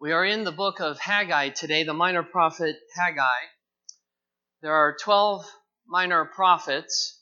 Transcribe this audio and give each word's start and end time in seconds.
We 0.00 0.12
are 0.12 0.24
in 0.24 0.44
the 0.44 0.52
book 0.52 0.78
of 0.78 1.00
Haggai 1.00 1.48
today, 1.48 1.82
the 1.82 1.92
minor 1.92 2.22
prophet 2.22 2.76
Haggai. 2.94 3.48
There 4.62 4.72
are 4.72 4.96
12 5.02 5.44
minor 5.88 6.24
prophets. 6.24 7.20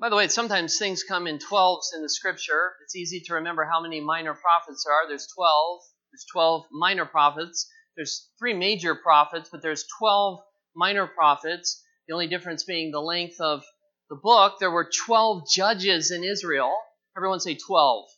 By 0.00 0.08
the 0.08 0.16
way, 0.16 0.28
sometimes 0.28 0.78
things 0.78 1.04
come 1.04 1.26
in 1.26 1.36
12s 1.36 1.94
in 1.94 2.00
the 2.00 2.08
scripture. 2.08 2.72
It's 2.82 2.96
easy 2.96 3.20
to 3.26 3.34
remember 3.34 3.68
how 3.70 3.82
many 3.82 4.00
minor 4.00 4.32
prophets 4.32 4.82
there 4.86 4.94
are. 4.94 5.06
There's 5.06 5.28
12. 5.36 5.82
There's 6.10 6.24
12 6.32 6.64
minor 6.72 7.04
prophets. 7.04 7.70
There's 7.94 8.30
three 8.38 8.54
major 8.54 8.94
prophets, 8.94 9.50
but 9.52 9.60
there's 9.60 9.84
12 9.98 10.40
minor 10.74 11.06
prophets. 11.06 11.84
The 12.08 12.14
only 12.14 12.28
difference 12.28 12.64
being 12.64 12.92
the 12.92 13.00
length 13.02 13.38
of 13.40 13.62
the 14.08 14.16
book. 14.16 14.54
There 14.58 14.70
were 14.70 14.88
12 15.04 15.50
judges 15.54 16.10
in 16.10 16.24
Israel. 16.24 16.74
Everyone 17.14 17.40
say 17.40 17.56
12. 17.56 18.08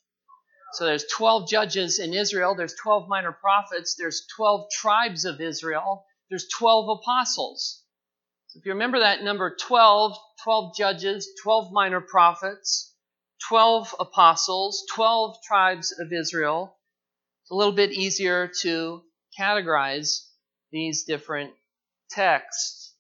So 0.75 0.85
there's 0.87 1.07
12 1.17 1.49
judges 1.49 2.01
in 2.01 2.13
Israel, 2.13 2.57
there's 2.57 2.75
12 2.75 3.09
minor 3.09 3.31
prophets, 3.31 3.95
there's 3.97 4.27
12 4.37 4.71
tribes 4.73 5.25
of 5.25 5.41
Israel, 5.41 6.05
there's 6.31 6.49
12 6.49 6.99
apostles. 6.99 7.83
So 8.49 8.59
if 8.59 8.67
you 8.67 8.73
remember 8.73 8.99
that 8.99 9.23
number 9.23 9.55
12, 9.55 10.19
12 10.43 10.77
judges, 10.77 11.29
12 11.45 11.73
minor 11.73 12.01
prophets, 12.01 12.93
12 13.49 13.95
apostles, 14.01 14.85
12 14.93 15.37
tribes 15.47 15.95
of 15.99 16.13
Israel, 16.13 16.77
it's 17.43 17.53
a 17.53 17.55
little 17.55 17.73
bit 17.73 17.93
easier 17.93 18.51
to 18.63 19.03
categorize 19.39 20.27
these 20.73 21.05
different 21.05 21.53
texts. 22.11 22.95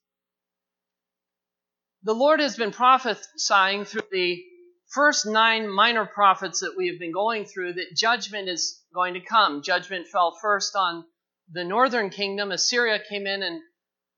The 2.04 2.14
Lord 2.14 2.38
has 2.38 2.56
been 2.56 2.70
prophesying 2.70 3.84
through 3.84 4.08
the 4.12 4.44
first 4.94 5.26
nine 5.26 5.68
minor 5.68 6.06
prophets 6.06 6.60
that 6.60 6.74
we 6.76 6.88
have 6.88 6.98
been 6.98 7.12
going 7.12 7.44
through 7.44 7.72
that 7.74 7.96
judgment 7.96 8.48
is 8.48 8.80
going 8.94 9.14
to 9.14 9.20
come. 9.20 9.62
Judgment 9.62 10.06
fell 10.06 10.38
first 10.40 10.76
on 10.76 11.04
the 11.52 11.64
northern 11.64 12.10
kingdom. 12.10 12.52
Assyria 12.52 13.00
came 13.08 13.26
in 13.26 13.42
and 13.42 13.60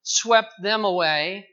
swept 0.02 0.52
them 0.62 0.84
away. 0.84 1.48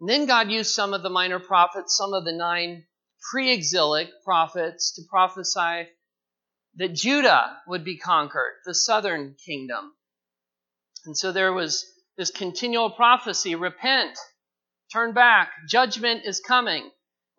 And 0.00 0.08
then 0.08 0.26
God 0.26 0.50
used 0.50 0.74
some 0.74 0.92
of 0.92 1.02
the 1.02 1.10
minor 1.10 1.40
prophets, 1.40 1.96
some 1.96 2.12
of 2.12 2.24
the 2.24 2.32
nine 2.32 2.84
pre 3.30 3.50
exilic 3.50 4.08
prophets, 4.24 4.94
to 4.94 5.02
prophesy 5.08 5.88
that 6.76 6.94
Judah 6.94 7.56
would 7.66 7.84
be 7.84 7.98
conquered, 7.98 8.54
the 8.64 8.74
southern 8.74 9.34
kingdom. 9.44 9.92
And 11.06 11.16
so 11.16 11.32
there 11.32 11.52
was 11.52 11.84
this 12.16 12.30
continual 12.30 12.90
prophecy 12.90 13.54
repent, 13.54 14.16
turn 14.92 15.12
back, 15.12 15.50
judgment 15.68 16.22
is 16.24 16.40
coming. 16.40 16.90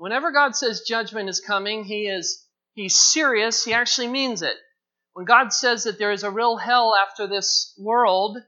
Whenever 0.01 0.31
God 0.31 0.55
says 0.55 0.81
judgment 0.81 1.29
is 1.29 1.39
coming, 1.39 1.83
he 1.83 2.07
is 2.07 2.43
he's 2.73 2.99
serious, 2.99 3.63
he 3.63 3.71
actually 3.71 4.07
means 4.07 4.41
it. 4.41 4.55
When 5.13 5.27
God 5.27 5.53
says 5.53 5.83
that 5.83 5.99
there 5.99 6.11
is 6.11 6.23
a 6.23 6.31
real 6.31 6.57
hell 6.57 6.95
after 6.95 7.27
this 7.27 7.75
world 7.77 8.39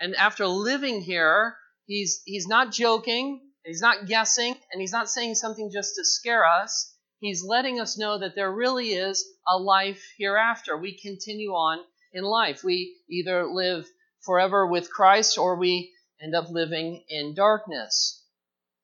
and 0.00 0.14
after 0.16 0.46
living 0.46 1.02
here, 1.02 1.58
he's 1.84 2.22
he's 2.24 2.48
not 2.48 2.72
joking, 2.72 3.42
he's 3.66 3.82
not 3.82 4.06
guessing, 4.06 4.56
and 4.72 4.80
he's 4.80 4.92
not 4.92 5.10
saying 5.10 5.34
something 5.34 5.70
just 5.70 5.94
to 5.96 6.06
scare 6.06 6.46
us. 6.46 6.96
He's 7.18 7.44
letting 7.44 7.80
us 7.80 7.98
know 7.98 8.20
that 8.20 8.34
there 8.34 8.50
really 8.50 8.94
is 8.94 9.22
a 9.46 9.58
life 9.58 10.02
hereafter. 10.16 10.74
We 10.74 10.98
continue 10.98 11.50
on 11.50 11.84
in 12.14 12.24
life. 12.24 12.64
We 12.64 12.96
either 13.10 13.46
live 13.46 13.86
forever 14.22 14.66
with 14.66 14.90
Christ 14.90 15.36
or 15.36 15.56
we 15.56 15.92
end 16.22 16.34
up 16.34 16.48
living 16.48 17.04
in 17.10 17.34
darkness. 17.34 18.23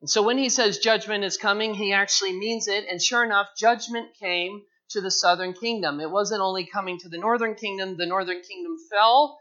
And 0.00 0.08
so 0.08 0.22
when 0.22 0.38
he 0.38 0.48
says 0.48 0.78
judgment 0.78 1.24
is 1.24 1.36
coming, 1.36 1.74
he 1.74 1.92
actually 1.92 2.32
means 2.32 2.68
it. 2.68 2.86
And 2.88 3.02
sure 3.02 3.22
enough, 3.22 3.48
judgment 3.56 4.14
came 4.18 4.62
to 4.90 5.00
the 5.00 5.10
southern 5.10 5.52
kingdom. 5.52 6.00
It 6.00 6.10
wasn't 6.10 6.40
only 6.40 6.66
coming 6.66 6.98
to 7.00 7.08
the 7.08 7.18
northern 7.18 7.54
kingdom, 7.54 7.96
the 7.96 8.06
northern 8.06 8.40
kingdom 8.42 8.76
fell. 8.90 9.38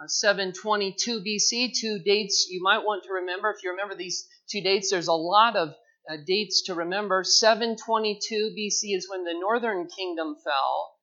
Uh, 0.00 0.06
722 0.06 1.22
BC, 1.22 1.72
two 1.78 1.98
dates 1.98 2.46
you 2.50 2.62
might 2.62 2.84
want 2.84 3.04
to 3.04 3.12
remember. 3.12 3.50
If 3.50 3.62
you 3.62 3.70
remember 3.70 3.94
these 3.94 4.26
two 4.50 4.60
dates, 4.60 4.90
there's 4.90 5.08
a 5.08 5.12
lot 5.12 5.56
of 5.56 5.70
uh, 6.10 6.16
dates 6.26 6.62
to 6.66 6.74
remember. 6.74 7.24
722 7.24 8.54
BC 8.56 8.96
is 8.96 9.08
when 9.10 9.24
the 9.24 9.38
northern 9.38 9.86
kingdom 9.86 10.36
fell. 10.44 10.94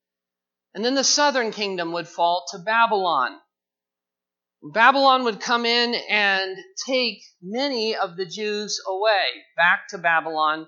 And 0.73 0.85
then 0.85 0.95
the 0.95 1.03
southern 1.03 1.51
kingdom 1.51 1.93
would 1.93 2.07
fall 2.07 2.45
to 2.51 2.59
Babylon. 2.59 3.39
Babylon 4.61 5.23
would 5.23 5.39
come 5.39 5.65
in 5.65 5.95
and 6.09 6.57
take 6.85 7.23
many 7.41 7.95
of 7.95 8.17
the 8.17 8.25
Jews 8.25 8.81
away 8.85 9.45
back 9.55 9.87
to 9.89 9.97
Babylon 9.97 10.67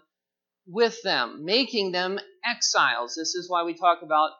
with 0.66 1.02
them, 1.04 1.44
making 1.44 1.92
them 1.92 2.20
exiles. 2.46 3.16
This 3.16 3.36
is 3.36 3.50
why 3.50 3.64
we 3.64 3.74
talk 3.74 4.02
about 4.02 4.32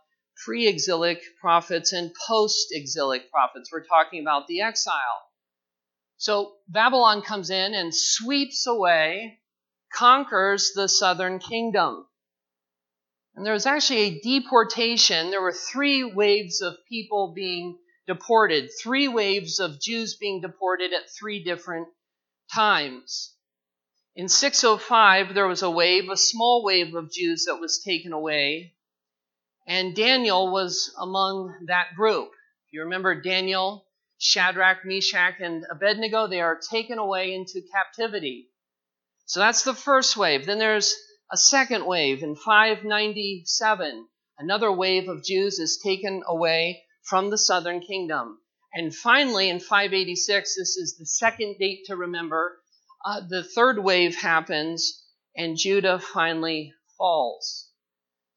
pre 0.46 0.68
exilic 0.68 1.22
prophets 1.42 1.92
and 1.92 2.14
post 2.28 2.68
exilic 2.72 3.30
prophets. 3.30 3.70
We're 3.72 3.84
talking 3.84 4.22
about 4.22 4.48
the 4.48 4.62
exile. 4.62 5.22
So 6.16 6.54
Babylon 6.70 7.22
comes 7.22 7.50
in 7.50 7.74
and 7.74 7.94
sweeps 7.94 8.66
away, 8.68 9.40
conquers 9.94 10.72
the 10.74 10.88
southern 10.88 11.40
kingdom. 11.40 12.06
And 13.36 13.46
there 13.46 13.54
was 13.54 13.66
actually 13.66 14.02
a 14.02 14.20
deportation. 14.22 15.30
There 15.30 15.42
were 15.42 15.52
three 15.52 16.04
waves 16.04 16.62
of 16.62 16.76
people 16.88 17.34
being 17.36 17.78
deported, 18.08 18.70
three 18.82 19.08
waves 19.08 19.60
of 19.60 19.80
Jews 19.80 20.16
being 20.16 20.42
deported 20.42 20.94
at 20.94 21.10
three 21.10 21.44
different 21.44 21.88
times. 22.54 23.34
In 24.16 24.28
605, 24.28 25.34
there 25.34 25.48
was 25.48 25.62
a 25.62 25.70
wave, 25.70 26.10
a 26.10 26.18
small 26.18 26.64
wave 26.64 26.96
of 26.96 27.12
Jews 27.12 27.46
that 27.46 27.60
was 27.60 27.82
taken 27.84 28.12
away, 28.12 28.76
and 29.68 29.96
Daniel 29.96 30.52
was 30.52 30.94
among 31.00 31.66
that 31.68 31.96
group. 31.96 32.32
If 32.68 32.74
you 32.74 32.82
remember 32.82 33.22
Daniel, 33.22 33.86
Shadrach, 34.18 34.84
Meshach, 34.86 35.40
and 35.40 35.66
Abednego, 35.70 36.28
they 36.28 36.42
are 36.42 36.60
taken 36.70 36.98
away 36.98 37.34
into 37.34 37.62
captivity. 37.72 38.50
So 39.26 39.40
that's 39.40 39.64
the 39.64 39.74
first 39.74 40.18
wave. 40.18 40.46
Then 40.46 40.60
there's 40.60 40.94
a 41.32 41.38
second 41.38 41.86
wave 41.86 42.22
in 42.22 42.36
597. 42.36 44.08
Another 44.38 44.72
wave 44.72 45.08
of 45.08 45.24
Jews 45.24 45.58
is 45.60 45.80
taken 45.82 46.24
away 46.28 46.84
from 47.04 47.30
the 47.30 47.38
southern 47.38 47.82
kingdom. 47.82 48.40
And 48.74 48.96
finally, 48.96 49.50
in 49.50 49.60
586, 49.60 50.56
this 50.56 50.78
is 50.78 50.96
the 50.98 51.06
second 51.06 51.58
date 51.60 51.86
to 51.86 51.96
remember, 51.96 52.60
uh, 53.06 53.22
the 53.28 53.44
third 53.44 53.80
wave 53.80 54.16
happens 54.16 55.04
and 55.36 55.58
Judah 55.58 56.00
finally 56.00 56.74
falls. 56.98 57.70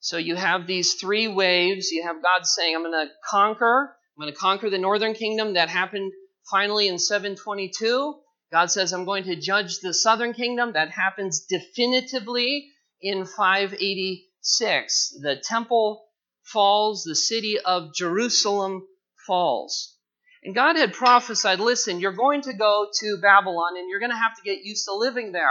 So 0.00 0.16
you 0.16 0.36
have 0.36 0.66
these 0.66 0.94
three 0.94 1.28
waves. 1.28 1.90
You 1.90 2.02
have 2.02 2.22
God 2.22 2.46
saying, 2.46 2.74
I'm 2.74 2.82
going 2.82 3.06
to 3.06 3.12
conquer. 3.28 3.96
I'm 4.16 4.22
going 4.22 4.32
to 4.32 4.38
conquer 4.38 4.70
the 4.70 4.78
northern 4.78 5.14
kingdom. 5.14 5.54
That 5.54 5.68
happened 5.68 6.12
finally 6.50 6.88
in 6.88 6.98
722. 6.98 8.14
God 8.52 8.70
says, 8.70 8.92
I'm 8.92 9.04
going 9.04 9.24
to 9.24 9.36
judge 9.36 9.78
the 9.80 9.94
southern 9.94 10.32
kingdom. 10.32 10.74
That 10.74 10.90
happens 10.90 11.46
definitively 11.46 12.68
in 13.00 13.24
586. 13.24 15.18
The 15.20 15.36
temple 15.42 16.03
falls, 16.44 17.02
the 17.02 17.16
city 17.16 17.58
of 17.58 17.94
Jerusalem 17.94 18.86
falls. 19.26 19.96
And 20.42 20.54
God 20.54 20.76
had 20.76 20.92
prophesied 20.92 21.58
listen, 21.58 22.00
you're 22.00 22.12
going 22.12 22.42
to 22.42 22.52
go 22.52 22.88
to 23.00 23.18
Babylon 23.20 23.76
and 23.78 23.88
you're 23.88 23.98
going 23.98 24.10
to 24.12 24.16
have 24.16 24.36
to 24.36 24.42
get 24.42 24.62
used 24.62 24.84
to 24.84 24.94
living 24.94 25.32
there. 25.32 25.48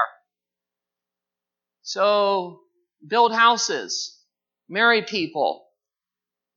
So 1.81 2.61
build 3.05 3.33
houses, 3.33 4.19
marry 4.69 5.01
people. 5.01 5.65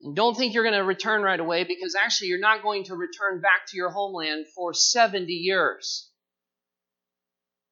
And 0.02 0.14
don't 0.14 0.36
think 0.36 0.52
you're 0.52 0.62
going 0.62 0.74
to 0.78 0.84
return 0.84 1.22
right 1.22 1.40
away 1.40 1.64
because 1.64 1.94
actually 1.94 2.28
you're 2.28 2.38
not 2.38 2.62
going 2.62 2.84
to 2.84 2.94
return 2.94 3.40
back 3.40 3.66
to 3.68 3.76
your 3.76 3.88
homeland 3.88 4.46
for 4.54 4.74
70 4.74 5.32
years. 5.32 6.10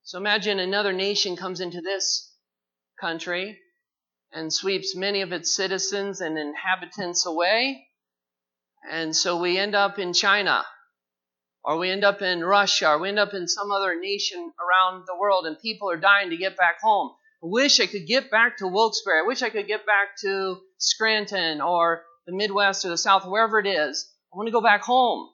So 0.03 0.19
imagine 0.19 0.59
another 0.59 0.95
nation 0.95 1.37
comes 1.37 1.61
into 1.61 1.83
this 1.83 2.33
country 2.99 3.59
and 4.35 4.53
sweeps 4.53 4.97
many 4.97 5.23
of 5.23 5.33
its 5.33 5.55
citizens 5.55 6.21
and 6.21 6.37
inhabitants 6.37 7.25
away. 7.25 7.87
And 8.91 9.15
so 9.15 9.41
we 9.41 9.57
end 9.57 9.75
up 9.75 9.99
in 9.99 10.13
China, 10.13 10.65
or 11.65 11.79
we 11.79 11.91
end 11.91 12.05
up 12.05 12.21
in 12.21 12.45
Russia, 12.45 12.91
or 12.91 12.99
we 12.99 13.09
end 13.09 13.19
up 13.19 13.33
in 13.33 13.49
some 13.49 13.71
other 13.71 13.99
nation 13.99 14.53
around 14.61 15.05
the 15.07 15.17
world, 15.19 15.47
and 15.47 15.57
people 15.59 15.91
are 15.91 15.97
dying 15.97 16.31
to 16.31 16.37
get 16.37 16.57
back 16.57 16.81
home. 16.83 17.13
I 17.43 17.47
wish 17.47 17.81
I 17.81 17.87
could 17.87 18.07
get 18.07 18.31
back 18.31 18.59
to 18.59 18.67
Wilkes-Barre. 18.67 19.23
I 19.23 19.27
wish 19.27 19.43
I 19.43 19.51
could 19.51 19.69
get 19.69 19.87
back 19.87 20.17
to 20.23 20.59
Scranton 20.79 21.61
or 21.61 22.03
the 22.27 22.35
Midwest 22.35 22.85
or 22.85 22.89
the 22.89 22.99
South, 22.99 23.27
wherever 23.27 23.59
it 23.59 23.67
is. 23.67 24.11
I 24.33 24.37
want 24.37 24.49
to 24.49 24.53
go 24.53 24.63
back 24.63 24.83
home. 24.83 25.31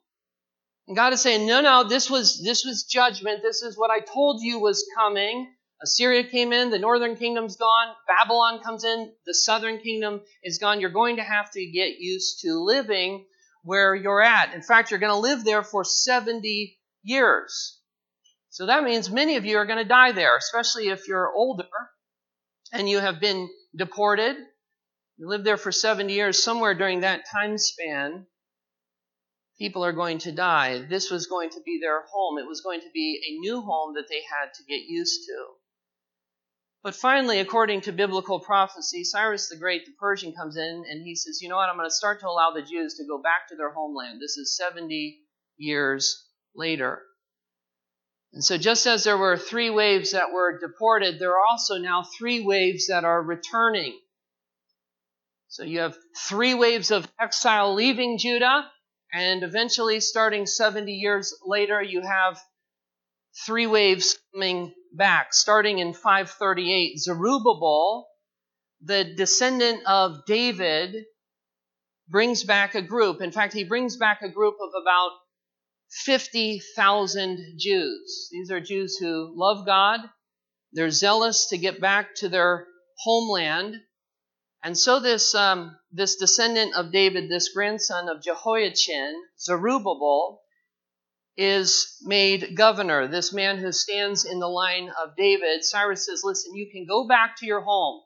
And 0.89 0.97
God 0.97 1.13
is 1.13 1.21
saying, 1.21 1.47
no, 1.47 1.61
no, 1.61 1.89
this 1.89 2.11
was, 2.11 2.43
this 2.45 2.65
was 2.65 2.85
judgment. 2.85 3.41
This 3.43 3.63
is 3.63 3.79
what 3.79 3.91
I 3.91 4.01
told 4.01 4.43
you 4.43 4.59
was 4.59 4.85
coming. 4.97 5.49
Assyria 5.83 6.25
came 6.25 6.53
in, 6.53 6.71
the 6.71 6.79
northern 6.79 7.17
kingdom's 7.17 7.57
gone, 7.57 7.95
Babylon 8.07 8.63
comes 8.63 8.85
in, 8.85 9.13
the 9.25 9.33
southern 9.33 9.79
kingdom 9.79 10.21
is 10.43 10.59
gone. 10.59 10.81
You're 10.81 10.91
going 10.91 11.17
to 11.17 11.23
have 11.23 11.51
to 11.53 11.65
get 11.65 11.99
used 11.99 12.41
to 12.41 12.63
living 12.63 13.25
where 13.63 13.95
you're 13.95 14.23
at. 14.23 14.55
In 14.55 14.63
fact, 14.63 14.91
you're 14.91 15.01
going 15.01 15.13
to 15.13 15.19
live 15.19 15.45
there 15.45 15.63
for 15.63 15.85
70 15.85 16.79
years. 17.03 17.79
So 18.51 18.67
that 18.67 18.85
means 18.85 19.11
many 19.11 19.37
of 19.37 19.47
you 19.47 19.57
are 19.57 19.65
going 19.65 19.79
to 19.79 19.89
die 19.89 20.13
there, 20.13 20.37
especially 20.37 20.89
if 20.89 21.09
you're 21.09 21.33
older 21.33 21.69
and 22.73 22.89
you 22.89 22.99
have 22.99 23.21
been 23.21 23.49
deported. 23.75 24.37
You 25.17 25.29
live 25.29 25.45
there 25.45 25.57
for 25.57 25.73
70 25.73 26.13
years, 26.13 26.43
somewhere 26.43 26.75
during 26.75 27.01
that 27.01 27.25
time 27.31 27.57
span, 27.59 28.27
people 29.59 29.85
are 29.85 29.93
going 29.93 30.19
to 30.19 30.33
die. 30.33 30.83
This 30.89 31.11
was 31.11 31.27
going 31.27 31.51
to 31.51 31.61
be 31.65 31.79
their 31.81 32.03
home. 32.03 32.39
It 32.39 32.49
was 32.49 32.63
going 32.63 32.81
to 32.81 32.91
be 32.93 33.21
a 33.29 33.39
new 33.41 33.61
home 33.61 33.95
that 33.95 34.09
they 34.09 34.23
had 34.23 34.53
to 34.55 34.65
get 34.65 34.83
used 34.89 35.27
to. 35.27 35.60
But 36.83 36.95
finally, 36.95 37.41
according 37.41 37.83
to 37.83 37.93
biblical 37.93 38.41
prophecy, 38.41 39.05
Cyrus 39.05 39.49
the 39.51 39.57
Great, 39.57 39.85
the 39.85 39.93
Persian, 40.01 40.33
comes 40.33 40.57
in 40.57 40.85
and 40.89 41.03
he 41.03 41.15
says, 41.15 41.41
You 41.43 41.51
know 41.51 41.57
what? 41.57 41.69
I'm 41.69 41.77
going 41.77 41.89
to 41.89 41.95
start 41.95 42.21
to 42.21 42.29
allow 42.29 42.53
the 42.53 42.63
Jews 42.63 42.95
to 42.95 43.05
go 43.07 43.21
back 43.21 43.49
to 43.49 43.57
their 43.57 43.71
homeland. 43.71 44.21
This 44.21 44.39
is 44.39 44.57
70 44.57 45.19
years 45.59 46.27
later. 46.55 47.03
And 48.33 48.43
so, 48.43 48.57
just 48.57 48.87
as 48.87 49.05
there 49.05 49.19
were 49.19 49.37
three 49.37 49.69
waves 49.69 50.13
that 50.13 50.33
were 50.33 50.59
deported, 50.59 51.19
there 51.19 51.33
are 51.33 51.47
also 51.51 51.77
now 51.77 52.05
three 52.05 52.41
waves 52.41 52.87
that 52.87 53.05
are 53.05 53.23
returning. 53.23 53.99
So, 55.49 55.65
you 55.65 55.81
have 55.81 55.99
three 56.17 56.55
waves 56.55 56.93
of 56.93 57.11
exile 57.21 57.75
leaving 57.75 58.19
Judah, 58.19 58.71
and 59.13 59.43
eventually, 59.43 60.01
starting 60.01 60.47
70 60.47 60.93
years 60.93 61.35
later, 61.45 61.83
you 61.83 62.03
have 62.03 62.41
three 63.45 63.67
waves 63.67 64.17
coming 64.33 64.73
back. 64.93 65.33
Starting 65.33 65.79
in 65.79 65.93
538, 65.93 66.99
Zerubbabel, 66.99 68.09
the 68.83 69.05
descendant 69.17 69.83
of 69.87 70.25
David, 70.27 71.05
brings 72.09 72.45
back 72.45 72.75
a 72.75 72.83
group. 72.83 73.21
In 73.21 73.33
fact, 73.33 73.53
he 73.53 73.65
brings 73.65 73.97
back 73.97 74.23
a 74.23 74.29
group 74.29 74.57
of 74.61 74.71
about 74.81 75.13
50,000 75.91 77.57
Jews. 77.59 78.29
These 78.33 78.51
are 78.51 78.61
Jews 78.61 78.97
who 78.97 79.33
love 79.37 79.67
God. 79.67 80.01
They're 80.73 80.91
zealous 80.91 81.49
to 81.49 81.59
get 81.59 81.81
back 81.81 82.15
to 82.17 82.29
their 82.29 82.67
homeland. 82.99 83.77
And 84.63 84.77
so 84.77 85.01
this, 85.01 85.35
um, 85.35 85.77
this 85.91 86.17
descendant 86.17 86.75
of 86.75 86.93
David, 86.93 87.31
this 87.31 87.49
grandson 87.49 88.09
of 88.09 88.23
Jehoiachin, 88.23 89.15
Zerubbabel, 89.39 90.43
is 91.37 91.97
made 92.03 92.57
governor. 92.57 93.07
This 93.07 93.33
man 93.33 93.59
who 93.59 93.73
stands 93.73 94.25
in 94.25 94.39
the 94.41 94.49
line 94.49 94.91
of 95.03 95.17
David, 95.17 95.65
Cyrus 95.65 96.07
says, 96.07 96.23
Listen, 96.25 96.55
you 96.55 96.69
can 96.71 96.87
go 96.87 97.07
back 97.07 97.37
to 97.37 97.47
your 97.47 97.61
home. 97.61 98.03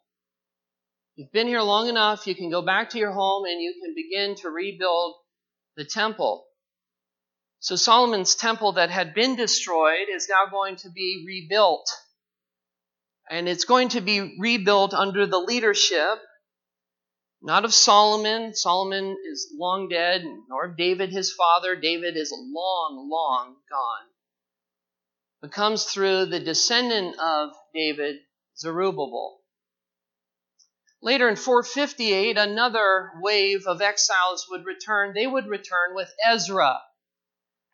You've 1.17 1.33
been 1.33 1.47
here 1.47 1.63
long 1.63 1.89
enough. 1.89 2.27
You 2.27 2.35
can 2.35 2.51
go 2.51 2.63
back 2.63 2.91
to 2.91 2.99
your 2.99 3.13
home 3.13 3.45
and 3.45 3.61
you 3.61 3.75
can 3.81 3.95
begin 3.95 4.35
to 4.43 4.51
rebuild 4.51 5.15
the 5.77 5.85
temple. 5.85 6.45
So 7.61 7.77
Solomon's 7.77 8.35
temple 8.35 8.73
that 8.73 8.91
had 8.91 9.15
been 9.15 9.37
destroyed 9.37 10.09
is 10.15 10.29
now 10.29 10.51
going 10.51 10.77
to 10.77 10.91
be 10.91 11.25
rebuilt. 11.27 11.89
And 13.31 13.49
it's 13.49 13.65
going 13.65 13.89
to 13.91 14.01
be 14.01 14.37
rebuilt 14.39 14.93
under 14.93 15.27
the 15.27 15.39
leadership 15.39 16.19
not 17.45 17.67
of 17.67 17.75
Solomon. 17.75 18.55
Solomon 18.55 19.17
is 19.31 19.53
long 19.55 19.89
dead, 19.89 20.25
nor 20.49 20.65
of 20.65 20.77
David 20.79 21.11
his 21.11 21.33
father. 21.33 21.77
David 21.77 22.17
is 22.17 22.33
long, 22.33 23.09
long 23.11 23.57
gone. 23.71 24.07
But 25.43 25.53
comes 25.53 25.85
through 25.85 26.27
the 26.27 26.41
descendant 26.41 27.19
of 27.21 27.51
David, 27.75 28.17
Zerubbabel. 28.57 29.41
Later 31.03 31.29
in 31.29 31.37
458, 31.37 32.39
another 32.39 33.11
wave 33.21 33.67
of 33.67 33.83
exiles 33.83 34.47
would 34.49 34.65
return. 34.65 35.13
They 35.15 35.27
would 35.27 35.47
return 35.47 35.95
with 35.95 36.09
Ezra. 36.27 36.81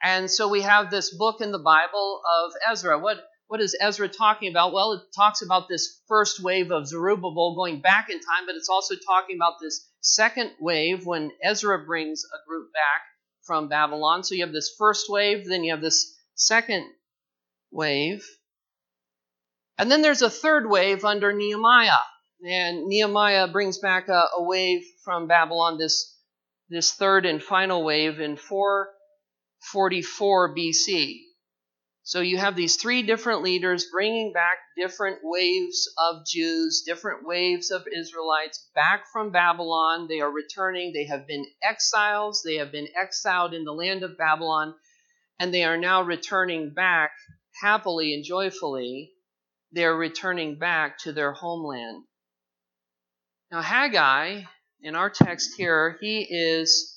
And 0.02 0.28
so 0.28 0.48
we 0.48 0.62
have 0.62 0.90
this 0.90 1.14
book 1.14 1.40
in 1.40 1.52
the 1.52 1.60
Bible 1.60 2.22
of 2.42 2.52
Ezra. 2.68 2.98
What 2.98 3.18
what 3.50 3.60
is 3.60 3.76
Ezra 3.80 4.08
talking 4.08 4.48
about? 4.48 4.72
Well, 4.72 4.92
it 4.92 5.02
talks 5.12 5.42
about 5.42 5.68
this 5.68 6.00
first 6.06 6.40
wave 6.40 6.70
of 6.70 6.86
Zerubbabel 6.86 7.56
going 7.56 7.80
back 7.80 8.08
in 8.08 8.20
time, 8.20 8.46
but 8.46 8.54
it's 8.54 8.68
also 8.68 8.94
talking 8.94 9.34
about 9.34 9.54
this 9.60 9.88
second 10.00 10.52
wave 10.60 11.04
when 11.04 11.32
Ezra 11.42 11.84
brings 11.84 12.22
a 12.22 12.38
group 12.46 12.72
back 12.72 13.02
from 13.42 13.68
Babylon. 13.68 14.22
So 14.22 14.36
you 14.36 14.44
have 14.44 14.52
this 14.52 14.72
first 14.78 15.06
wave, 15.08 15.48
then 15.48 15.64
you 15.64 15.72
have 15.72 15.80
this 15.80 16.16
second 16.36 16.86
wave. 17.72 18.24
And 19.78 19.90
then 19.90 20.00
there's 20.00 20.22
a 20.22 20.30
third 20.30 20.70
wave 20.70 21.04
under 21.04 21.32
Nehemiah. 21.32 21.98
And 22.46 22.86
Nehemiah 22.86 23.48
brings 23.48 23.78
back 23.78 24.08
a, 24.08 24.28
a 24.36 24.44
wave 24.44 24.84
from 25.04 25.26
Babylon, 25.26 25.76
this, 25.76 26.16
this 26.68 26.92
third 26.92 27.26
and 27.26 27.42
final 27.42 27.82
wave 27.82 28.20
in 28.20 28.36
444 28.36 30.54
BC. 30.54 31.29
So 32.02 32.20
you 32.20 32.38
have 32.38 32.56
these 32.56 32.76
three 32.76 33.02
different 33.02 33.42
leaders 33.42 33.86
bringing 33.92 34.32
back 34.32 34.56
different 34.76 35.18
waves 35.22 35.88
of 35.98 36.26
Jews, 36.26 36.82
different 36.84 37.26
waves 37.26 37.70
of 37.70 37.86
Israelites 37.86 38.70
back 38.74 39.04
from 39.12 39.30
Babylon. 39.30 40.08
They 40.08 40.20
are 40.20 40.30
returning. 40.30 40.92
They 40.92 41.04
have 41.04 41.26
been 41.26 41.46
exiles. 41.62 42.42
They 42.42 42.56
have 42.56 42.72
been 42.72 42.88
exiled 42.96 43.54
in 43.54 43.64
the 43.64 43.74
land 43.74 44.02
of 44.02 44.16
Babylon, 44.16 44.74
and 45.38 45.52
they 45.52 45.62
are 45.64 45.76
now 45.76 46.02
returning 46.02 46.72
back 46.74 47.12
happily 47.60 48.14
and 48.14 48.24
joyfully. 48.24 49.12
They 49.72 49.84
are 49.84 49.96
returning 49.96 50.58
back 50.58 50.98
to 51.00 51.12
their 51.12 51.32
homeland. 51.32 52.04
Now, 53.52 53.62
Haggai, 53.62 54.42
in 54.80 54.96
our 54.96 55.10
text 55.10 55.54
here, 55.56 55.98
he 56.00 56.26
is 56.28 56.96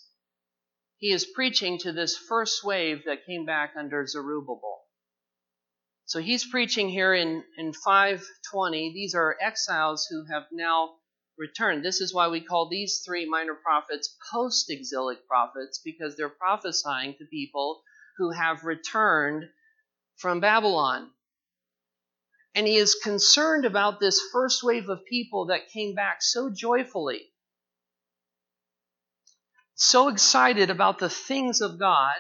he 0.98 1.12
is 1.12 1.26
preaching 1.26 1.78
to 1.80 1.92
this 1.92 2.18
first 2.18 2.64
wave 2.64 3.04
that 3.06 3.26
came 3.26 3.46
back 3.46 3.74
under 3.78 4.08
Zerubbabel. 4.08 4.83
So 6.06 6.20
he's 6.20 6.46
preaching 6.46 6.90
here 6.90 7.14
in, 7.14 7.44
in 7.58 7.74
520. 7.74 8.94
These 8.94 9.16
are 9.16 9.38
exiles 9.42 10.06
who 10.10 10.26
have 10.32 10.44
now 10.52 10.96
returned. 11.38 11.84
This 11.84 12.02
is 12.02 12.14
why 12.14 12.28
we 12.28 12.42
call 12.42 12.70
these 12.70 13.02
three 13.06 13.28
minor 13.28 13.56
prophets 13.56 14.16
post 14.32 14.70
exilic 14.70 15.28
prophets, 15.28 15.82
because 15.84 16.16
they're 16.16 16.30
prophesying 16.30 17.16
to 17.18 17.26
people 17.26 17.82
who 18.18 18.32
have 18.32 18.64
returned 18.64 19.46
from 20.18 20.40
Babylon. 20.40 21.10
And 22.54 22.68
he 22.68 22.76
is 22.76 22.96
concerned 22.96 23.66
about 23.66 24.00
this 24.00 24.22
first 24.32 24.62
wave 24.62 24.90
of 24.90 25.06
people 25.10 25.48
that 25.48 25.70
came 25.70 25.96
back 25.96 26.22
so 26.22 26.52
joyfully, 26.52 27.32
so 29.74 30.10
excited 30.10 30.70
about 30.70 31.00
the 31.00 31.10
things 31.10 31.62
of 31.62 31.80
God 31.80 32.14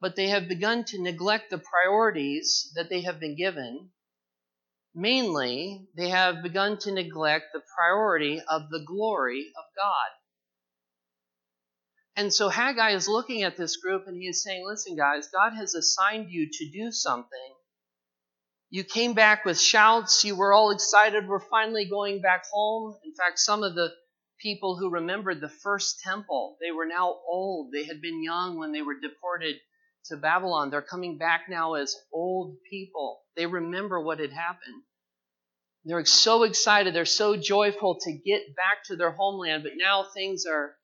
but 0.00 0.16
they 0.16 0.28
have 0.28 0.48
begun 0.48 0.84
to 0.84 1.02
neglect 1.02 1.50
the 1.50 1.58
priorities 1.58 2.70
that 2.74 2.88
they 2.88 3.00
have 3.02 3.18
been 3.18 3.36
given. 3.36 3.90
Mainly, 4.94 5.88
they 5.96 6.08
have 6.08 6.42
begun 6.42 6.78
to 6.78 6.92
neglect 6.92 7.46
the 7.52 7.62
priority 7.76 8.40
of 8.48 8.68
the 8.70 8.84
glory 8.86 9.52
of 9.56 9.64
God. 9.76 10.10
And 12.16 12.32
so 12.32 12.48
Haggai 12.48 12.92
is 12.92 13.08
looking 13.08 13.42
at 13.42 13.56
this 13.56 13.76
group 13.76 14.06
and 14.06 14.16
he 14.16 14.26
is 14.26 14.42
saying, 14.42 14.64
Listen, 14.66 14.96
guys, 14.96 15.28
God 15.28 15.52
has 15.54 15.74
assigned 15.74 16.30
you 16.30 16.48
to 16.50 16.70
do 16.70 16.90
something. 16.90 17.54
You 18.70 18.84
came 18.84 19.12
back 19.12 19.44
with 19.44 19.60
shouts. 19.60 20.24
You 20.24 20.34
were 20.34 20.52
all 20.52 20.70
excited. 20.70 21.28
We're 21.28 21.40
finally 21.40 21.86
going 21.88 22.20
back 22.22 22.44
home. 22.50 22.96
In 23.04 23.14
fact, 23.14 23.38
some 23.38 23.62
of 23.62 23.74
the 23.74 23.92
people 24.40 24.76
who 24.76 24.90
remembered 24.90 25.40
the 25.40 25.48
first 25.48 26.00
temple, 26.00 26.56
they 26.60 26.72
were 26.72 26.86
now 26.86 27.16
old. 27.28 27.70
They 27.72 27.84
had 27.84 28.00
been 28.00 28.22
young 28.22 28.58
when 28.58 28.72
they 28.72 28.82
were 28.82 28.98
deported 28.98 29.56
to 30.08 30.16
Babylon. 30.16 30.70
They're 30.70 30.82
coming 30.82 31.18
back 31.18 31.42
now 31.48 31.74
as 31.74 31.96
old 32.12 32.56
people. 32.68 33.20
They 33.36 33.46
remember 33.46 34.00
what 34.00 34.20
had 34.20 34.32
happened. 34.32 34.82
They're 35.84 36.04
so 36.04 36.42
excited. 36.42 36.94
They're 36.94 37.04
so 37.04 37.36
joyful 37.36 37.98
to 38.00 38.12
get 38.12 38.56
back 38.56 38.84
to 38.86 38.96
their 38.96 39.12
homeland, 39.12 39.62
but 39.62 39.72
now 39.76 40.04
things 40.12 40.44
are, 40.44 40.74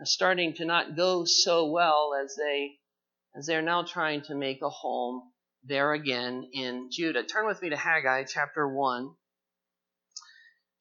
are 0.00 0.06
starting 0.06 0.54
to 0.54 0.64
not 0.64 0.96
go 0.96 1.24
so 1.24 1.70
well 1.70 2.10
as 2.20 2.34
they 2.36 2.72
as 3.36 3.46
they're 3.46 3.62
now 3.62 3.82
trying 3.82 4.22
to 4.22 4.34
make 4.34 4.62
a 4.62 4.70
home 4.70 5.22
there 5.62 5.92
again 5.92 6.48
in 6.52 6.88
Judah. 6.90 7.22
Turn 7.22 7.46
with 7.46 7.60
me 7.60 7.68
to 7.70 7.76
Haggai 7.76 8.24
chapter 8.24 8.66
1. 8.66 9.10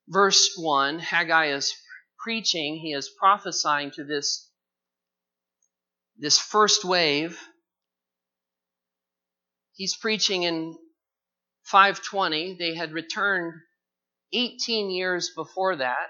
Verse 0.07 0.53
1, 0.55 0.99
Haggai 0.99 1.47
is 1.47 1.73
preaching, 2.17 2.77
he 2.77 2.93
is 2.93 3.09
prophesying 3.19 3.91
to 3.91 4.03
this 4.03 4.49
this 6.17 6.39
first 6.39 6.85
wave 6.85 7.37
He's 9.75 9.95
preaching 9.95 10.43
in 10.43 10.77
520. 11.63 12.55
They 12.55 12.75
had 12.75 12.93
returned 12.93 13.53
18 14.31 14.89
years 14.89 15.31
before 15.35 15.75
that. 15.75 16.07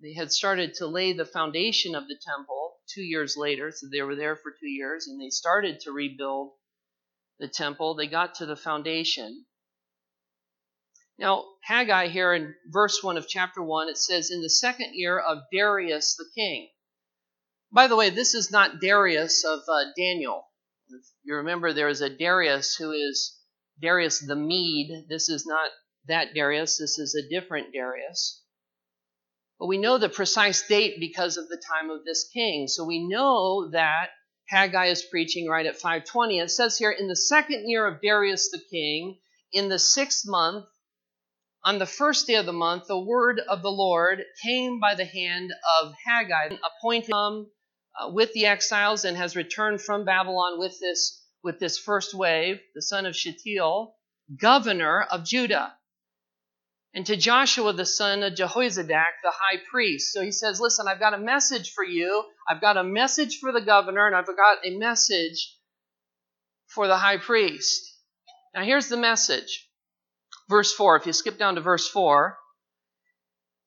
They 0.00 0.14
had 0.14 0.30
started 0.30 0.74
to 0.74 0.86
lay 0.86 1.12
the 1.12 1.24
foundation 1.24 1.96
of 1.96 2.06
the 2.06 2.18
temple 2.24 2.76
two 2.88 3.02
years 3.02 3.36
later, 3.36 3.72
so 3.72 3.88
they 3.88 4.02
were 4.02 4.14
there 4.14 4.36
for 4.36 4.52
two 4.52 4.68
years, 4.68 5.08
and 5.08 5.20
they 5.20 5.30
started 5.30 5.80
to 5.80 5.92
rebuild 5.92 6.52
the 7.40 7.48
temple. 7.48 7.94
They 7.94 8.06
got 8.06 8.36
to 8.36 8.46
the 8.46 8.56
foundation. 8.56 9.46
Now, 11.18 11.44
Haggai 11.62 12.08
here 12.08 12.32
in 12.32 12.54
verse 12.66 13.02
1 13.02 13.16
of 13.16 13.26
chapter 13.26 13.60
1, 13.60 13.88
it 13.88 13.98
says, 13.98 14.30
In 14.30 14.40
the 14.40 14.48
second 14.48 14.94
year 14.94 15.18
of 15.18 15.38
Darius 15.52 16.14
the 16.14 16.30
king. 16.36 16.70
By 17.72 17.88
the 17.88 17.96
way, 17.96 18.10
this 18.10 18.34
is 18.34 18.52
not 18.52 18.80
Darius 18.80 19.44
of 19.44 19.60
uh, 19.68 19.86
Daniel. 19.96 20.44
You 21.22 21.36
remember 21.36 21.72
there 21.72 21.88
is 21.88 22.00
a 22.00 22.08
Darius 22.08 22.74
who 22.74 22.92
is 22.92 23.38
Darius 23.80 24.20
the 24.20 24.36
Mede. 24.36 25.06
This 25.08 25.28
is 25.28 25.46
not 25.46 25.70
that 26.06 26.34
Darius, 26.34 26.78
this 26.78 26.98
is 26.98 27.14
a 27.14 27.28
different 27.28 27.72
Darius. 27.72 28.42
But 29.58 29.66
we 29.66 29.78
know 29.78 29.98
the 29.98 30.08
precise 30.08 30.66
date 30.66 31.00
because 31.00 31.36
of 31.36 31.48
the 31.48 31.60
time 31.76 31.90
of 31.90 32.04
this 32.04 32.28
king. 32.32 32.68
So 32.68 32.84
we 32.84 33.06
know 33.06 33.70
that 33.70 34.10
Haggai 34.46 34.86
is 34.86 35.02
preaching 35.02 35.48
right 35.48 35.66
at 35.66 35.76
520. 35.76 36.38
It 36.38 36.50
says 36.50 36.78
here, 36.78 36.90
in 36.90 37.08
the 37.08 37.16
second 37.16 37.68
year 37.68 37.86
of 37.86 38.00
Darius 38.00 38.50
the 38.50 38.62
king, 38.70 39.18
in 39.52 39.68
the 39.68 39.78
sixth 39.78 40.26
month, 40.26 40.66
on 41.64 41.78
the 41.78 41.86
first 41.86 42.26
day 42.26 42.36
of 42.36 42.46
the 42.46 42.52
month, 42.52 42.86
the 42.86 42.98
word 42.98 43.40
of 43.40 43.62
the 43.62 43.70
Lord 43.70 44.24
came 44.42 44.80
by 44.80 44.94
the 44.94 45.04
hand 45.04 45.52
of 45.80 45.92
Haggai, 46.06 46.56
appointed 46.64 47.12
him 47.12 47.50
uh, 48.00 48.10
with 48.10 48.32
the 48.32 48.46
exiles 48.46 49.04
and 49.04 49.16
has 49.16 49.36
returned 49.36 49.80
from 49.80 50.04
Babylon 50.04 50.58
with 50.58 50.78
this, 50.80 51.24
with 51.42 51.58
this 51.58 51.78
first 51.78 52.14
wave, 52.14 52.60
the 52.74 52.82
son 52.82 53.06
of 53.06 53.16
Shealtiel, 53.16 53.94
governor 54.40 55.02
of 55.02 55.24
Judah 55.24 55.72
and 56.94 57.06
to 57.06 57.16
Joshua 57.16 57.72
the 57.72 57.84
son 57.84 58.22
of 58.22 58.34
Jehozadak, 58.34 59.20
the 59.22 59.30
high 59.32 59.60
priest. 59.70 60.12
So 60.12 60.22
he 60.22 60.32
says, 60.32 60.60
Listen, 60.60 60.86
I've 60.88 61.00
got 61.00 61.14
a 61.14 61.18
message 61.18 61.72
for 61.72 61.84
you. 61.84 62.24
I've 62.48 62.60
got 62.60 62.76
a 62.76 62.84
message 62.84 63.38
for 63.38 63.52
the 63.52 63.60
governor, 63.60 64.06
and 64.06 64.16
I've 64.16 64.26
got 64.26 64.58
a 64.64 64.76
message 64.76 65.56
for 66.66 66.86
the 66.86 66.96
high 66.96 67.18
priest. 67.18 67.94
Now 68.54 68.64
here's 68.64 68.88
the 68.88 68.96
message. 68.96 69.68
Verse 70.48 70.72
4, 70.72 70.96
if 70.96 71.06
you 71.06 71.12
skip 71.12 71.38
down 71.38 71.56
to 71.56 71.60
verse 71.60 71.86
4, 71.88 72.38